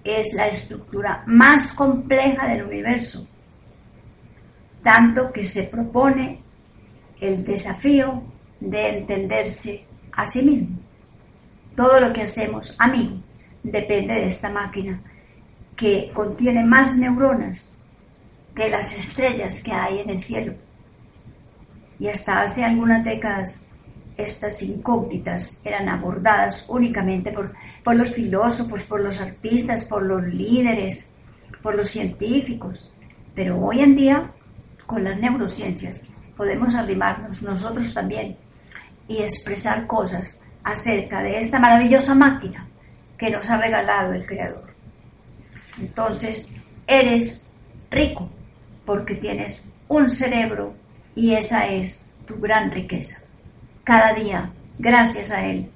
es 0.04 0.34
la 0.34 0.48
estructura 0.48 1.22
más 1.28 1.72
compleja 1.72 2.48
del 2.48 2.64
universo, 2.64 3.28
tanto 4.82 5.32
que 5.32 5.44
se 5.44 5.66
propone 5.66 6.43
el 7.24 7.44
desafío 7.44 8.24
de 8.60 8.98
entenderse 8.98 9.86
a 10.12 10.26
sí 10.26 10.44
mismo. 10.44 10.78
Todo 11.76 12.00
lo 12.00 12.14
que 12.14 12.24
hacemos, 12.24 12.76
amigo, 12.78 13.18
depende 13.64 14.14
de 14.14 14.28
esta 14.28 14.50
máquina 14.50 15.02
que 15.76 16.12
contiene 16.14 16.64
más 16.64 16.98
neuronas 16.98 17.74
que 18.54 18.70
las 18.70 18.94
estrellas 18.94 19.64
que 19.64 19.72
hay 19.72 20.00
en 20.00 20.10
el 20.10 20.20
cielo. 20.20 20.54
Y 22.00 22.08
hasta 22.08 22.42
hace 22.42 22.64
algunas 22.64 23.04
décadas 23.04 23.66
estas 24.18 24.62
incógnitas 24.62 25.62
eran 25.64 25.90
abordadas 25.90 26.68
únicamente 26.70 27.32
por, 27.32 27.54
por 27.84 27.96
los 27.96 28.12
filósofos, 28.12 28.84
por 28.84 29.02
los 29.02 29.20
artistas, 29.22 29.86
por 29.86 30.04
los 30.04 30.24
líderes, 30.24 31.14
por 31.64 31.76
los 31.76 31.88
científicos. 31.88 32.94
Pero 33.34 33.60
hoy 33.60 33.80
en 33.80 33.96
día, 33.96 34.32
con 34.86 35.04
las 35.04 35.20
neurociencias, 35.20 36.13
podemos 36.36 36.76
arrimarnos 36.76 37.42
nosotros 37.42 37.94
también 37.94 38.38
y 39.08 39.22
expresar 39.22 39.88
cosas 39.88 40.42
acerca 40.64 41.22
de 41.22 41.40
esta 41.40 41.60
maravillosa 41.60 42.16
máquina 42.16 42.68
que 43.18 43.30
nos 43.30 43.50
ha 43.50 43.58
regalado 43.58 44.14
el 44.14 44.26
Creador. 44.26 44.66
Entonces, 45.80 46.54
eres 46.88 47.48
rico 47.90 48.30
porque 48.86 49.16
tienes 49.16 49.74
un 49.88 50.10
cerebro 50.10 50.74
y 51.16 51.34
esa 51.34 51.68
es 51.68 52.00
tu 52.26 52.40
gran 52.40 52.72
riqueza. 52.72 53.22
Cada 53.84 54.14
día, 54.14 54.52
gracias 54.78 55.32
a 55.32 55.46
Él, 55.46 55.70